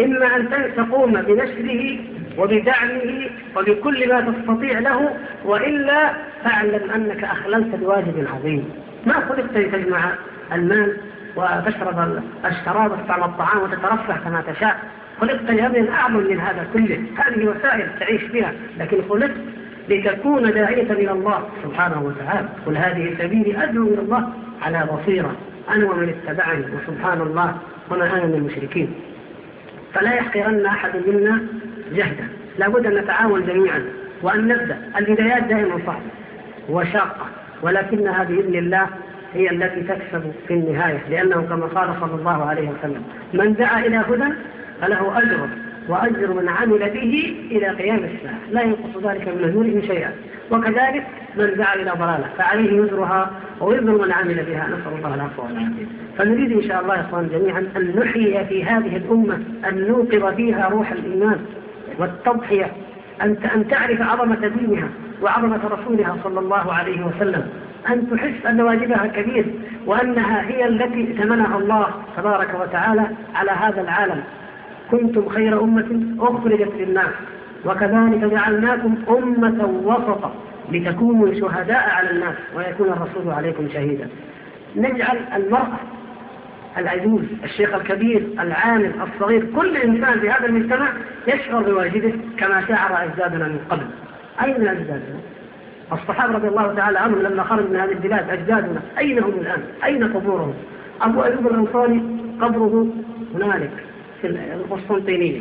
إما 0.00 0.36
أن 0.36 0.74
تقوم 0.76 1.12
بنشره 1.12 1.98
وبدعمه 2.38 3.30
وبكل 3.56 4.08
ما 4.08 4.20
تستطيع 4.20 4.78
له 4.78 5.16
وإلا 5.44 6.12
فاعلم 6.44 6.90
أنك 6.90 7.24
أخللت 7.24 7.74
بواجب 7.74 8.26
عظيم. 8.34 8.70
ما 9.06 9.12
خلقت 9.12 9.56
لتجمع 9.56 10.14
المال 10.52 10.96
وتشرب 11.36 12.22
الشراب 12.44 12.92
وتطعم 12.92 13.24
الطعام 13.24 13.62
وتترفه 13.62 14.16
كما 14.24 14.42
تشاء. 14.46 14.80
خلقت 15.20 15.50
لأمر 15.50 15.88
أعظم 15.90 16.16
من 16.16 16.40
هذا 16.40 16.66
كله. 16.72 17.04
هذه 17.16 17.44
وسائل 17.46 17.88
تعيش 18.00 18.22
بها. 18.24 18.52
لكن 18.78 18.98
خلقت 19.08 19.30
لتكون 19.88 20.42
داعية 20.52 20.92
إلى 20.92 21.12
الله 21.12 21.48
سبحانه 21.62 22.02
وتعالى. 22.02 22.48
قل 22.66 22.76
هذه 22.76 23.14
سبيلي 23.18 23.64
أدعو 23.64 23.84
إلى 23.86 24.00
الله 24.00 24.28
على 24.62 24.88
بصيرة. 24.92 25.36
أنا 25.70 25.90
ومن 25.90 26.08
اتبعني 26.08 26.64
وسبحان 26.76 27.20
الله 27.20 27.56
وما 27.90 28.04
أنا 28.04 28.26
من 28.26 28.34
المشركين. 28.34 28.94
فلا 29.94 30.14
يحقرن 30.14 30.66
أحد 30.66 30.90
منا 31.06 31.42
جهدا. 31.92 32.28
لابد 32.58 32.86
أن 32.86 32.94
نتعاون 32.94 33.46
جميعا 33.46 33.84
وأن 34.22 34.48
نبدأ. 34.48 34.78
البدايات 34.98 35.42
دائما 35.42 35.78
صعبة 35.86 36.00
وشاقة 36.68 37.26
ولكنها 37.62 38.24
بإذن 38.24 38.54
الله 38.54 38.86
هي 39.34 39.50
التي 39.50 39.80
تكسب 39.80 40.32
في 40.48 40.54
النهاية 40.54 41.02
لأنه 41.10 41.42
كما 41.42 41.66
قال 41.66 41.94
صلى 42.00 42.14
الله 42.14 42.44
عليه 42.44 42.68
وسلم 42.68 43.02
من 43.32 43.54
دعا 43.54 43.78
إلى 43.86 43.96
هدى 43.96 44.34
فله 44.80 45.18
أجر 45.18 45.48
وأجر 45.88 46.32
من 46.32 46.48
عمل 46.48 46.78
به 46.78 47.36
إلى 47.50 47.68
قيام 47.68 47.96
الساعة. 47.98 48.38
لا 48.50 48.62
ينقص 48.62 49.04
ذلك 49.04 49.28
من 49.28 49.44
أجورهم 49.44 49.82
شيئا. 49.86 50.10
وكذلك 50.50 51.06
من 51.36 51.54
دعا 51.56 51.74
إلى 51.74 51.90
ضلالة 51.90 52.24
فعليه 52.38 52.80
وزرها 52.80 53.30
ووزر 53.60 54.04
من 54.04 54.12
عمل 54.12 54.34
بها. 54.34 54.66
نسأل 54.66 54.98
الله 54.98 55.14
العفو 55.14 55.42
والعافية. 55.42 55.86
فنريد 56.18 56.52
إن 56.52 56.68
شاء 56.68 56.82
الله 56.82 56.94
يا 56.94 57.00
إخوان 57.00 57.28
جميعا 57.28 57.68
أن 57.76 57.94
نحيي 57.96 58.44
في 58.44 58.64
هذه 58.64 58.96
الأمة 58.96 59.34
أن 59.68 59.88
نوقظ 59.88 60.34
فيها 60.34 60.68
روح 60.68 60.92
الإيمان 60.92 61.38
والتضحية 61.98 62.72
أن 63.22 63.36
أن 63.54 63.68
تعرف 63.68 64.02
عظمة 64.02 64.48
دينها 64.48 64.88
وعظمة 65.22 65.60
رسولها 65.64 66.16
صلى 66.24 66.40
الله 66.40 66.72
عليه 66.72 67.06
وسلم 67.06 67.48
أن 67.88 68.10
تحس 68.10 68.46
أن 68.46 68.60
واجبها 68.60 69.06
كبير 69.06 69.44
وأنها 69.86 70.42
هي 70.42 70.66
التي 70.66 71.08
ائتمنها 71.08 71.58
الله 71.58 71.86
تبارك 72.16 72.60
وتعالى 72.60 73.06
على 73.34 73.50
هذا 73.50 73.80
العالم. 73.80 74.22
كنتم 74.90 75.28
خير 75.28 75.62
أمة 75.62 76.16
أخرجت 76.20 76.72
للناس 76.78 77.14
وكذلك 77.66 78.24
جعلناكم 78.24 78.94
أمة 79.08 79.64
وسطا 79.84 80.34
لتكونوا 80.72 81.34
شهداء 81.34 81.90
على 81.90 82.10
الناس 82.10 82.34
ويكون 82.56 82.88
الرسول 82.88 83.32
عليكم 83.32 83.68
شهيدا 83.68 84.08
نجعل 84.76 85.18
المرأة 85.36 85.78
العجوز 86.78 87.22
الشيخ 87.44 87.74
الكبير 87.74 88.26
العامل 88.40 88.92
الصغير 89.02 89.46
كل 89.56 89.76
إنسان 89.76 90.20
في 90.20 90.30
هذا 90.30 90.46
المجتمع 90.46 90.88
يشعر 91.26 91.62
بواجبه 91.62 92.14
كما 92.38 92.66
شعر 92.68 93.04
أجدادنا 93.04 93.48
من 93.48 93.58
قبل 93.70 93.86
أين 94.42 94.68
أجدادنا؟ 94.68 95.18
الصحابة 95.92 96.34
رضي 96.34 96.48
الله 96.48 96.74
تعالى 96.74 96.98
عنهم 96.98 97.22
لما 97.22 97.42
خرجوا 97.42 97.70
من 97.70 97.76
هذه 97.76 97.92
البلاد 97.92 98.30
أجدادنا 98.30 98.80
أين 98.98 99.18
هم 99.18 99.30
الآن؟ 99.30 99.62
أين 99.84 100.04
قبورهم؟ 100.04 100.54
أبو 101.02 101.22
أيوب 101.24 101.46
الأنصاري 101.46 102.02
قبره 102.40 102.86
هنالك 103.34 103.83
القسطنطينية 104.26 105.40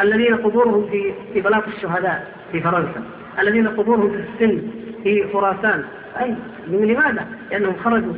الذين 0.00 0.36
قبورهم 0.36 0.86
في 0.90 1.12
في 1.32 1.40
بلاط 1.40 1.68
الشهداء 1.68 2.34
في 2.52 2.60
فرنسا 2.60 3.02
الذين 3.40 3.68
قبورهم 3.68 4.10
في 4.10 4.16
السن 4.16 4.62
في 5.02 5.32
خراسان. 5.32 5.84
أي 6.20 6.34
لماذا؟ 6.68 7.26
لأنهم 7.50 7.74
خرجوا 7.84 8.12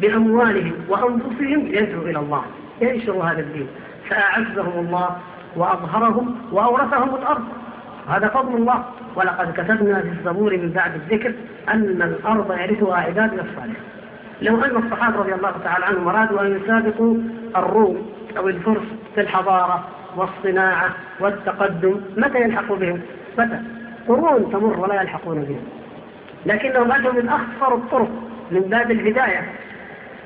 بأموالهم 0.00 0.72
وأنفسهم 0.88 1.66
يدعوا 1.66 2.02
إلى 2.02 2.18
الله 2.18 2.42
ينشروا 2.80 3.24
هذا 3.24 3.40
الدين. 3.40 3.66
فأعزهم 4.08 4.86
الله 4.86 5.16
وأظهرهم 5.56 6.36
وأورثهم 6.52 7.14
الأرض. 7.14 7.44
هذا 8.08 8.28
فضل 8.28 8.56
الله. 8.56 8.84
ولقد 9.16 9.52
كتبنا 9.52 10.00
في 10.00 10.08
الزبور 10.08 10.56
من 10.56 10.70
بعد 10.70 10.92
الذكر 10.94 11.32
أن 11.68 12.02
الأرض 12.02 12.52
يرثها 12.52 12.96
عبادنا 12.96 13.42
الصالحين. 13.42 13.82
لو 14.42 14.64
أن 14.64 14.76
الصحابة 14.76 15.16
رضي 15.16 15.34
الله 15.34 15.52
تعالى 15.64 15.84
عنهم 15.84 16.08
أرادوا 16.08 16.40
أن 16.42 16.60
يسابقوا 16.62 17.16
الروم 17.56 18.17
أو 18.38 18.48
الفرس 18.48 18.82
في 19.14 19.20
الحضارة 19.20 19.84
والصناعة 20.16 20.90
والتقدم 21.20 22.00
متى 22.16 22.40
يلحقوا 22.40 22.76
بهم؟ 22.76 23.00
متى؟ 23.38 23.60
قرون 24.08 24.52
تمر 24.52 24.80
ولا 24.80 25.00
يلحقون 25.02 25.40
بهم 25.42 25.60
لكنهم 26.46 26.92
أتوا 26.92 27.12
من 27.12 27.28
أخطر 27.28 27.74
الطرق 27.74 28.08
من 28.50 28.60
باب 28.60 28.90
الهداية 28.90 29.42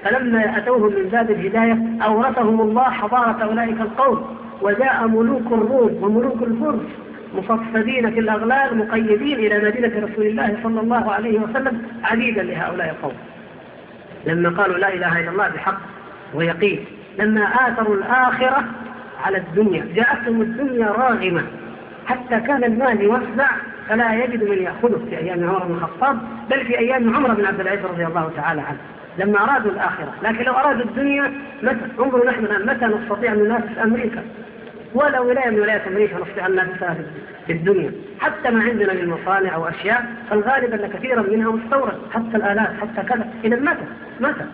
فلما 0.05 0.59
أتوهم 0.59 0.93
من 0.93 1.09
باب 1.09 1.31
الهداية 1.31 1.79
أورثهم 2.05 2.61
الله 2.61 2.85
حضارة 2.91 3.43
أولئك 3.45 3.81
القوم 3.81 4.37
وجاء 4.63 5.07
ملوك 5.09 5.47
الروم 5.53 5.99
وملوك 6.03 6.43
الفرس 6.43 6.81
مصفدين 7.35 8.11
في 8.11 8.21
الأغلال 8.21 8.79
مقيدين 8.79 9.39
إلى 9.39 9.59
مدينة 9.69 10.07
رسول 10.07 10.27
الله 10.27 10.57
صلى 10.63 10.81
الله 10.81 11.13
عليه 11.13 11.39
وسلم 11.41 11.83
عبيدا 12.05 12.43
لهؤلاء 12.43 12.91
القوم 12.91 13.13
لما 14.27 14.63
قالوا 14.63 14.79
لا 14.79 14.95
إله 14.95 15.21
إلا 15.21 15.31
الله 15.31 15.49
بحق 15.49 15.79
ويقين 16.35 16.85
لما 17.19 17.45
آثروا 17.45 17.97
الآخرة 17.97 18.65
على 19.25 19.39
الدنيا. 19.39 19.87
جاءتهم 19.95 20.43
الدنيا 20.43 20.87
راغمة. 20.87 21.43
حتى 22.07 22.41
كان 22.41 22.65
المال 22.65 23.01
يوسع 23.01 23.51
فلا 23.89 24.25
يجد 24.25 24.45
من 24.45 24.63
يأخذه. 24.63 25.01
في 25.11 25.19
أيام 25.19 25.49
عمر 25.49 25.65
بن 25.65 25.75
الخطاب 25.75 26.19
بل 26.51 26.65
في 26.65 26.79
أيام 26.79 27.17
عمر 27.17 27.35
بن 27.35 27.45
عبد 27.45 27.61
العزيز 27.61 27.85
رضي 27.85 28.07
الله 28.07 28.31
تعالى 28.37 28.61
عنه. 28.61 28.79
لما 29.19 29.43
أرادوا 29.43 29.71
الآخرة. 29.71 30.15
لكن 30.23 30.45
لو 30.45 30.53
أرادوا 30.53 30.85
الدنيا 30.85 31.33
متى 31.63 31.85
انظروا 32.01 32.27
نحن 32.27 32.45
الآن 32.45 32.67
متى 32.67 32.85
نستطيع 32.85 33.33
أن 33.33 33.39
ننافس 33.39 33.79
أمريكا؟ 33.85 34.23
ولا 34.95 35.21
ولاية 35.21 35.51
من 35.51 35.61
ولايات 35.61 35.87
أمريكا 35.87 36.17
نستطيع 36.17 36.47
أن 36.47 36.53
ننافسها 36.53 36.97
في 37.47 37.53
الدنيا. 37.53 37.93
حتى 38.21 38.51
ما 38.51 38.63
عندنا 38.65 38.93
من 38.93 39.09
مصانع 39.09 39.55
أو 39.55 39.69
أشياء 39.69 40.07
فالغالب 40.31 40.73
أن 40.73 40.91
كثيرا 40.91 41.23
منها 41.23 41.51
مستورد. 41.51 41.99
حتى 42.15 42.37
الآلات 42.37 42.71
حتى 42.81 43.09
كذا. 43.09 43.29
إذا 43.45 43.57
متى 43.57 43.87
متى 44.21 44.45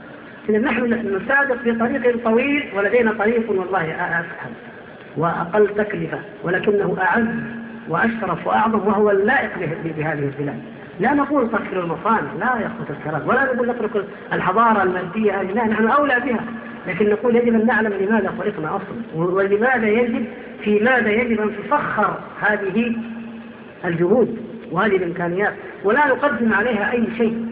إذا 0.49 0.59
نحن 0.59 0.85
نسابق 1.17 1.57
في 1.57 1.73
طريق 1.73 2.25
طويل 2.25 2.69
ولدينا 2.77 3.13
طريق 3.13 3.51
والله 3.51 3.95
أسهل 3.95 4.53
وأقل 5.17 5.69
تكلفة 5.69 6.19
ولكنه 6.45 6.97
أعز 7.01 7.27
وأشرف 7.89 8.47
وأعظم 8.47 8.79
وهو 8.79 9.11
اللائق 9.11 9.51
بهذه 9.85 10.19
البلاد. 10.19 10.63
لا 11.01 11.15
نقول 11.15 11.51
تكفر 11.51 11.81
المصانع 11.81 12.33
لا 12.39 12.67
يخطط 12.67 12.91
الكلام 12.91 13.29
ولا 13.29 13.45
نقول 13.45 13.71
نترك 13.71 14.05
الحضارة 14.33 14.83
المادية 14.83 15.43
لا 15.43 15.67
نحن 15.67 15.87
أولى 15.87 16.21
بها. 16.21 16.45
لكن 16.87 17.11
نقول 17.11 17.37
يجب 17.37 17.55
أن 17.55 17.67
نعلم 17.67 17.93
لماذا 17.93 18.33
خلقنا 18.39 18.77
أصلا 18.77 18.97
ولماذا 19.15 19.89
يجب 19.89 20.25
في 20.65 20.81
ماذا 20.81 21.11
يجب 21.11 21.41
أن 21.41 21.51
تسخر 21.57 22.19
هذه 22.41 22.97
الجهود 23.85 24.39
وهذه 24.73 24.97
الإمكانيات. 24.97 25.55
ولا 25.85 26.07
نقدم 26.07 26.53
عليها 26.53 26.93
أي 26.93 27.05
شيء. 27.17 27.48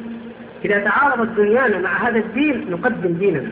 إذا 0.64 0.78
تعارضت 0.78 1.36
دنيانا 1.36 1.78
مع 1.78 2.08
هذا 2.08 2.18
الدين 2.18 2.70
نقدم 2.70 3.12
ديننا 3.12 3.50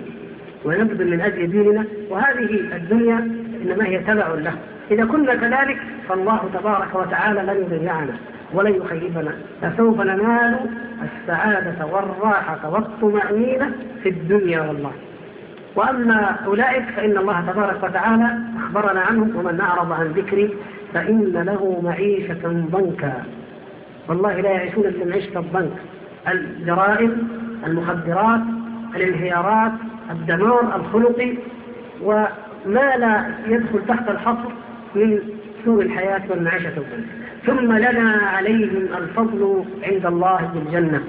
ونبذل 0.64 1.10
من 1.10 1.20
أجل 1.20 1.50
ديننا 1.50 1.84
وهذه 2.10 2.76
الدنيا 2.76 3.18
إنما 3.64 3.86
هي 3.86 3.98
تبع 3.98 4.28
له. 4.28 4.52
إذا 4.90 5.04
كنا 5.04 5.34
كذلك 5.34 5.78
فالله 6.08 6.50
تبارك 6.54 6.94
وتعالى 6.94 7.40
لن 7.40 7.56
يضيعنا 7.56 8.12
ولن 8.52 8.74
يخيبنا. 8.74 9.34
فسوف 9.62 10.00
ننال 10.00 10.56
السعادة 11.02 11.86
والراحة 11.86 12.70
والطمأنينة 12.70 13.72
في 14.02 14.08
الدنيا 14.08 14.60
والله. 14.60 14.92
وأما 15.76 16.36
أولئك 16.46 16.84
فإن 16.96 17.18
الله 17.18 17.40
تبارك 17.52 17.84
وتعالى 17.84 18.38
أخبرنا 18.58 19.00
عنهم 19.00 19.36
ومن 19.36 19.60
أعرض 19.60 19.92
عن 19.92 20.06
ذكري 20.06 20.54
فإن 20.94 21.32
له 21.46 21.80
معيشة 21.84 22.66
ضنكا. 22.72 23.22
والله 24.08 24.40
لا 24.40 24.50
يعيشون 24.50 24.84
إلا 24.84 25.04
معيشة 25.04 25.38
الضنك. 25.38 25.72
الجرائم 26.28 27.28
المخدرات 27.66 28.40
الانهيارات 28.96 29.72
الدمار 30.10 30.76
الخلقي 30.76 31.34
وما 32.02 32.96
لا 32.96 33.24
يدخل 33.46 33.86
تحت 33.88 34.08
الحصر 34.10 34.48
من 34.94 35.18
سوء 35.64 35.82
الحياة 35.82 36.22
والمعيشة 36.30 36.72
ثم 37.46 37.72
لنا 37.72 38.10
عليهم 38.22 38.88
الفضل 38.98 39.64
عند 39.84 40.06
الله 40.06 40.50
بالجنة 40.54 41.00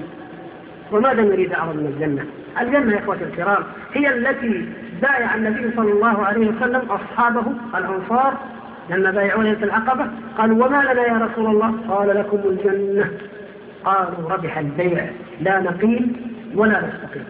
وماذا 0.92 1.22
نريد 1.22 1.52
أعظم 1.52 1.76
من 1.76 1.86
الجنة؟ 1.86 2.24
الجنة 2.60 2.92
يا 2.92 2.98
إخوة 2.98 3.16
الكرام 3.22 3.64
هي 3.94 4.08
التي 4.14 4.68
بايع 5.02 5.34
النبي 5.34 5.76
صلى 5.76 5.92
الله 5.92 6.26
عليه 6.26 6.48
وسلم 6.48 6.82
أصحابه 6.90 7.42
الأنصار 7.74 8.34
لما 8.90 9.10
بايعوا 9.10 9.42
ليلة 9.42 9.64
العقبة. 9.64 10.06
قالوا 10.38 10.66
وما 10.66 10.76
لنا 10.82 11.06
يا 11.06 11.26
رسول 11.26 11.46
الله؟ 11.46 11.74
قال 11.88 12.08
لكم 12.08 12.38
الجنة. 12.44 13.10
قالوا 13.86 14.30
ربح 14.30 14.58
البيع 14.58 15.06
لا 15.40 15.60
نقيل 15.60 16.12
ولا 16.54 16.82
نستقيم. 16.86 17.24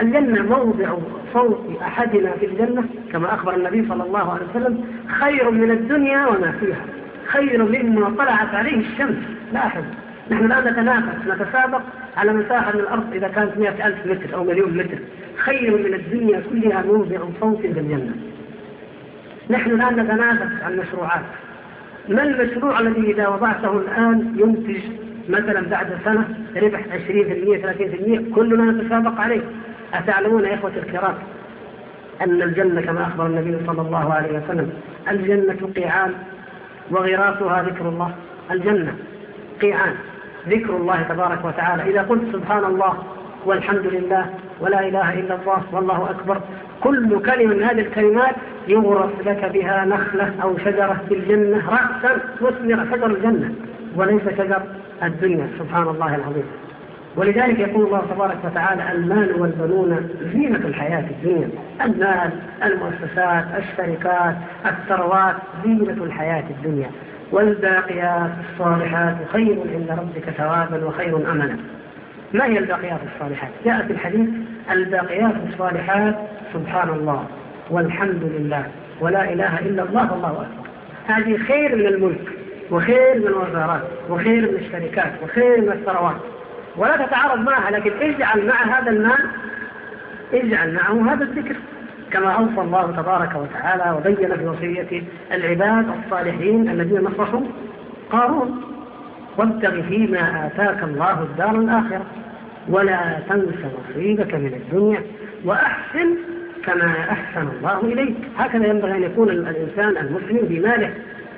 الجنة 0.00 0.42
موضع 0.42 0.96
صوت 1.32 1.78
أحدنا 1.82 2.30
في 2.30 2.46
الجنة 2.46 2.84
كما 3.12 3.34
أخبر 3.34 3.54
النبي 3.56 3.88
صلى 3.88 4.02
الله 4.02 4.32
عليه 4.32 4.42
وسلم 4.50 4.84
خير 5.20 5.50
من 5.50 5.70
الدنيا 5.70 6.26
وما 6.26 6.52
فيها 6.60 6.84
خير 7.26 7.64
مما 7.64 8.10
طلعت 8.10 8.54
عليه 8.54 8.76
الشمس. 8.76 9.16
لاحظ 9.52 9.82
نحن 10.30 10.44
الآن 10.44 10.72
نتنافس 10.72 11.26
نتسابق 11.28 11.80
على 12.16 12.32
مساحة 12.32 12.72
من 12.72 12.80
الأرض 12.80 13.12
إذا 13.12 13.28
كانت 13.28 13.56
مئة 13.58 13.86
ألف 13.86 14.06
متر 14.06 14.34
أو 14.34 14.44
مليون 14.44 14.76
متر. 14.76 14.98
خير 15.36 15.78
من 15.78 15.94
الدنيا 15.94 16.42
كلها 16.50 16.82
موضع 16.82 17.18
صوت 17.40 17.60
في 17.60 17.66
الجنة. 17.66 18.14
نحن 19.50 19.70
الآن 19.70 19.96
نتنافس 19.96 20.62
عن 20.62 20.76
مشروعات 20.76 21.24
ما 22.08 22.22
المشروع 22.22 22.80
الذي 22.80 23.12
إذا 23.12 23.28
وضعته 23.28 23.78
الآن 23.78 24.36
ينتج 24.36 24.82
مثلا 25.28 25.68
بعد 25.68 25.98
سنة 26.04 26.28
ربح 26.56 26.80
20% 26.80 27.58
30% 27.58 28.34
كلنا 28.34 28.72
نتسابق 28.72 29.20
عليه. 29.20 29.40
أتعلمون 29.94 30.44
يا 30.44 30.54
إخوة 30.54 30.72
الكرام 30.76 31.14
أن 32.22 32.42
الجنة 32.42 32.80
كما 32.80 33.02
أخبر 33.02 33.26
النبي 33.26 33.66
صلى 33.66 33.82
الله 33.82 34.14
عليه 34.14 34.38
وسلم 34.38 34.72
الجنة 35.10 35.72
قيعان 35.76 36.12
وغراسها 36.90 37.62
ذكر 37.62 37.88
الله. 37.88 38.14
الجنة 38.50 38.94
قيعان 39.62 39.94
ذكر 40.48 40.76
الله 40.76 41.02
تبارك 41.02 41.44
وتعالى. 41.44 41.82
إذا 41.82 42.02
قلت 42.02 42.22
سبحان 42.32 42.64
الله 42.64 42.98
والحمد 43.46 43.86
لله 43.86 44.26
ولا 44.60 44.88
إله 44.88 45.20
إلا 45.20 45.34
الله 45.34 45.62
والله 45.72 46.10
أكبر 46.10 46.40
كل 46.82 47.22
كلمة 47.22 47.54
من 47.54 47.62
هذه 47.62 47.80
الكلمات 47.80 48.34
يغرس 48.68 49.10
لك 49.26 49.44
بها 49.54 49.84
نخلة 49.84 50.32
أو 50.42 50.58
شجرة 50.58 51.00
في 51.08 51.14
الجنة 51.14 51.70
رأسا 51.70 52.20
مثمر 52.40 52.86
شجر 52.96 53.06
الجنة. 53.06 53.54
وليس 53.96 54.22
شجر 54.22 54.62
الدنيا 55.02 55.48
سبحان 55.58 55.88
الله 55.88 56.14
العظيم. 56.14 56.44
ولذلك 57.16 57.58
يقول 57.58 57.86
الله 57.86 58.02
تبارك 58.14 58.36
وتعالى 58.44 58.92
المال 58.92 59.40
والبنون 59.40 60.08
زينة 60.32 60.66
الحياة 60.66 61.04
الدنيا 61.10 61.48
المال 61.84 62.30
المؤسسات 62.64 63.44
الشركات 63.58 64.34
الثروات 64.66 65.36
زينة 65.64 66.04
الحياة 66.04 66.44
الدنيا. 66.50 66.90
والباقيات 67.32 68.30
الصالحات 68.50 69.16
خير 69.32 69.58
عند 69.74 69.90
ربك 69.90 70.30
ثوابا 70.30 70.86
وخير 70.86 71.16
املا. 71.16 71.56
ما 72.32 72.44
هي 72.44 72.58
الباقيات 72.58 73.00
الصالحات؟ 73.14 73.50
جاء 73.64 73.86
في 73.86 73.92
الحديث 73.92 74.28
الباقيات 74.72 75.34
الصالحات 75.48 76.14
سبحان 76.54 76.88
الله 76.88 77.24
والحمد 77.70 78.22
لله 78.22 78.64
ولا 79.00 79.32
إله 79.32 79.58
إلا 79.58 79.82
الله 79.82 80.12
والله 80.12 80.30
أكبر. 80.30 80.68
هذه 81.06 81.36
خير 81.36 81.76
من 81.76 81.86
الملك. 81.86 82.41
وخير 82.72 83.14
من 83.18 83.26
الوزارات 83.26 83.82
وخير 84.10 84.50
من 84.50 84.56
الشركات 84.56 85.12
وخير 85.22 85.60
من 85.60 85.72
الثروات. 85.72 86.16
ولا 86.76 87.06
تتعارض 87.06 87.40
معها 87.40 87.70
لكن 87.70 87.92
اجعل 88.00 88.46
مع 88.46 88.78
هذا 88.78 88.90
المال 88.90 89.28
اجعل 90.32 90.74
معه 90.74 91.12
هذا 91.12 91.24
الذكر. 91.24 91.56
كما 92.12 92.30
أوصى 92.32 92.60
الله 92.60 92.92
تبارك 92.96 93.30
وتعالى 93.36 93.96
وبين 93.96 94.36
في 94.36 94.46
وصيته 94.46 95.02
العباد 95.32 95.86
الصالحين 96.04 96.68
الذين 96.70 97.00
نصحوا 97.00 97.40
قارون 98.10 98.62
وابتغ 99.38 99.82
فيما 99.82 100.46
آتاك 100.46 100.82
الله 100.82 101.22
الدار 101.22 101.56
الآخرة 101.56 102.06
ولا 102.68 103.18
تنس 103.28 103.54
نصيبك 103.90 104.34
من 104.34 104.54
الدنيا 104.54 105.02
وأحسن 105.44 106.16
كما 106.66 106.94
أحسن 107.10 107.48
الله 107.48 107.80
إليك. 107.80 108.16
هكذا 108.38 108.66
ينبغي 108.66 108.92
أن 108.92 109.02
يكون 109.02 109.28
الإنسان 109.28 109.96
المسلم 109.96 110.38
بماله. 110.42 110.94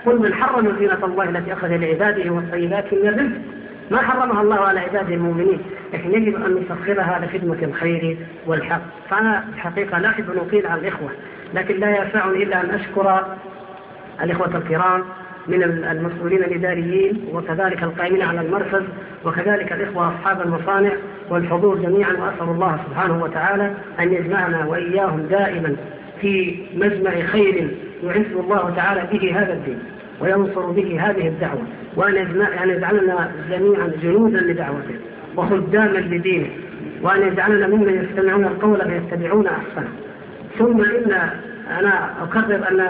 قل 0.07 0.23
من 0.23 0.35
حرم 0.35 0.77
زينة 0.79 1.05
الله 1.05 1.29
التي 1.29 1.53
أخذ 1.53 1.69
لعباده 1.69 2.31
والطيبات 2.31 2.95
من 2.95 3.09
الرزق. 3.09 3.41
ما 3.91 4.03
حرمها 4.03 4.43
الله 4.43 4.61
على 4.61 4.81
عباده 4.81 5.15
المؤمنين. 5.15 5.59
لكن 5.95 6.13
يجب 6.15 6.35
أن 6.45 6.55
نسخرها 6.55 7.21
لخدمة 7.25 7.59
الخير 7.63 8.17
والحق. 8.47 8.83
فأنا 9.11 9.45
الحقيقة 9.55 9.99
لا 9.99 10.09
أحب 10.09 10.31
أن 10.31 10.39
أطيل 10.39 10.67
على 10.67 10.81
الإخوة. 10.81 11.11
لكن 11.55 11.81
لا 11.81 11.91
يسعني 11.91 12.43
إلا 12.43 12.61
أن 12.61 12.71
أشكر 12.71 13.37
الإخوة 14.23 14.57
الكرام 14.57 15.05
من 15.49 15.63
المسؤولين 15.63 16.39
الإداريين 16.39 17.25
وكذلك 17.33 17.83
القائمين 17.83 18.23
على 18.23 18.41
المركز 18.41 18.83
وكذلك 19.25 19.73
الإخوة 19.73 20.15
أصحاب 20.15 20.41
المصانع 20.41 20.93
والحضور 21.31 21.77
جميعا. 21.77 22.13
وأسأل 22.13 22.49
الله 22.49 22.79
سبحانه 22.89 23.23
وتعالى 23.23 23.71
أن 24.01 24.13
يجمعنا 24.13 24.67
وإياهم 24.67 25.21
دائما 25.21 25.77
في 26.21 26.57
مجمع 26.75 27.11
خير 27.11 27.69
يعز 28.03 28.33
الله 28.37 28.73
تعالى 28.77 29.09
به 29.13 29.43
هذا 29.43 29.53
الدين. 29.53 29.79
وينصر 30.21 30.67
به 30.71 31.01
هذه 31.01 31.29
الدعوة 31.29 31.63
وأن 31.97 32.15
يجعلنا 32.69 33.31
جميعا 33.51 33.93
جنودا 34.03 34.41
لدعوته 34.41 34.97
وخداما 35.37 35.99
لدينه 35.99 36.51
وأن 37.03 37.23
يجعلنا 37.23 37.67
ممن 37.67 38.05
يستمعون 38.05 38.45
القول 38.45 38.81
فيتبعون 38.81 39.47
أحسنه. 39.47 39.89
ثم 40.59 40.81
إن 40.81 41.31
أنا 41.79 42.11
أكرر 42.23 42.69
أن 42.71 42.89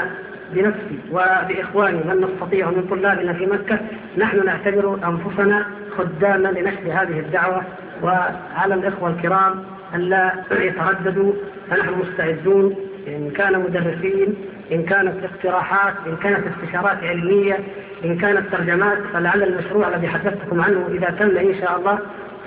بنفسي 0.55 0.99
وبإخواني 1.13 1.99
من 1.99 2.21
نستطيع 2.29 2.71
من 2.71 2.87
طلابنا 2.91 3.33
في 3.33 3.47
مكة 3.47 3.79
نحن 4.19 4.45
نعتبر 4.47 4.99
أنفسنا 5.09 5.67
خداما 5.99 6.49
لنشر 6.49 7.03
هذه 7.03 7.19
الدعوة 7.19 7.63
وعلى 8.03 8.75
الإخوة 8.75 9.11
الكرام 9.11 9.65
أن 9.95 10.01
لا 10.01 10.33
يترددوا 10.51 11.33
فنحن 11.71 11.95
مستعدون 11.99 12.75
إن 13.09 13.31
كان 13.31 13.61
مدرسين 13.61 14.35
إن 14.73 14.83
كانت 14.83 15.25
اقتراحات 15.25 15.95
إن 16.07 16.17
كانت 16.17 16.45
استشارات 16.47 17.05
علمية 17.05 17.59
إن 18.05 18.19
كانت 18.19 18.53
ترجمات 18.53 18.99
فلعل 19.13 19.43
المشروع 19.43 19.89
الذي 19.89 20.09
حدثتكم 20.09 20.61
عنه 20.61 20.89
إذا 20.91 21.11
تم 21.11 21.37
إن 21.37 21.55
شاء 21.61 21.79
الله 21.79 21.99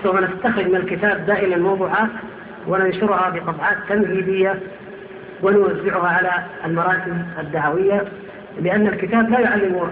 سوف 0.03 0.15
نستخرج 0.15 0.67
من 0.67 0.75
الكتاب 0.75 1.25
دائما 1.25 1.57
موضوعات 1.57 2.09
وننشرها 2.67 3.29
بطبعات 3.29 3.77
تمهيدية 3.89 4.59
ونوزعها 5.43 6.07
على 6.07 6.31
المراكز 6.65 7.13
الدعوية 7.39 8.03
لأن 8.61 8.87
الكتاب 8.87 9.29
لا 9.29 9.39
يعلم 9.39 9.89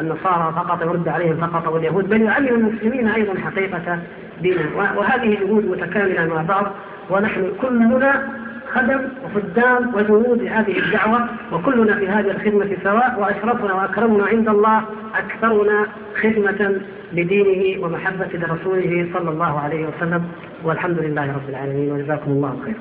النصارى 0.00 0.52
فقط 0.56 0.82
يرد 0.82 1.08
عليهم 1.08 1.36
فقط 1.36 1.66
واليهود 1.66 2.08
بل 2.08 2.22
يعلم 2.22 2.54
المسلمين 2.54 3.08
أيضا 3.08 3.40
حقيقة 3.40 3.98
دينهم. 4.42 4.76
وهذه 4.76 5.38
جهود 5.40 5.64
متكاملة 5.64 6.26
مع 6.26 6.42
بعض 6.42 6.72
ونحن 7.10 7.52
كلنا 7.60 8.41
خدم 8.74 9.00
وخدام 9.24 9.94
وجنود 9.94 10.42
لهذه 10.42 10.78
الدعوة 10.78 11.28
وكلنا 11.52 11.94
في 11.96 12.08
هذه 12.08 12.30
الخدمة 12.30 12.76
سواء 12.84 13.20
وأشرفنا 13.20 13.74
وأكرمنا 13.74 14.24
عند 14.26 14.48
الله 14.48 14.82
أكثرنا 15.14 15.86
خدمة 16.22 16.80
لدينه 17.12 17.84
ومحبة 17.84 18.28
لرسوله 18.34 19.08
صلى 19.14 19.30
الله 19.30 19.60
عليه 19.60 19.86
وسلم 19.86 20.24
والحمد 20.64 20.98
لله 20.98 21.32
رب 21.32 21.48
العالمين 21.48 21.92
وجزاكم 21.92 22.30
الله 22.30 22.56
خيرا. 22.64 22.78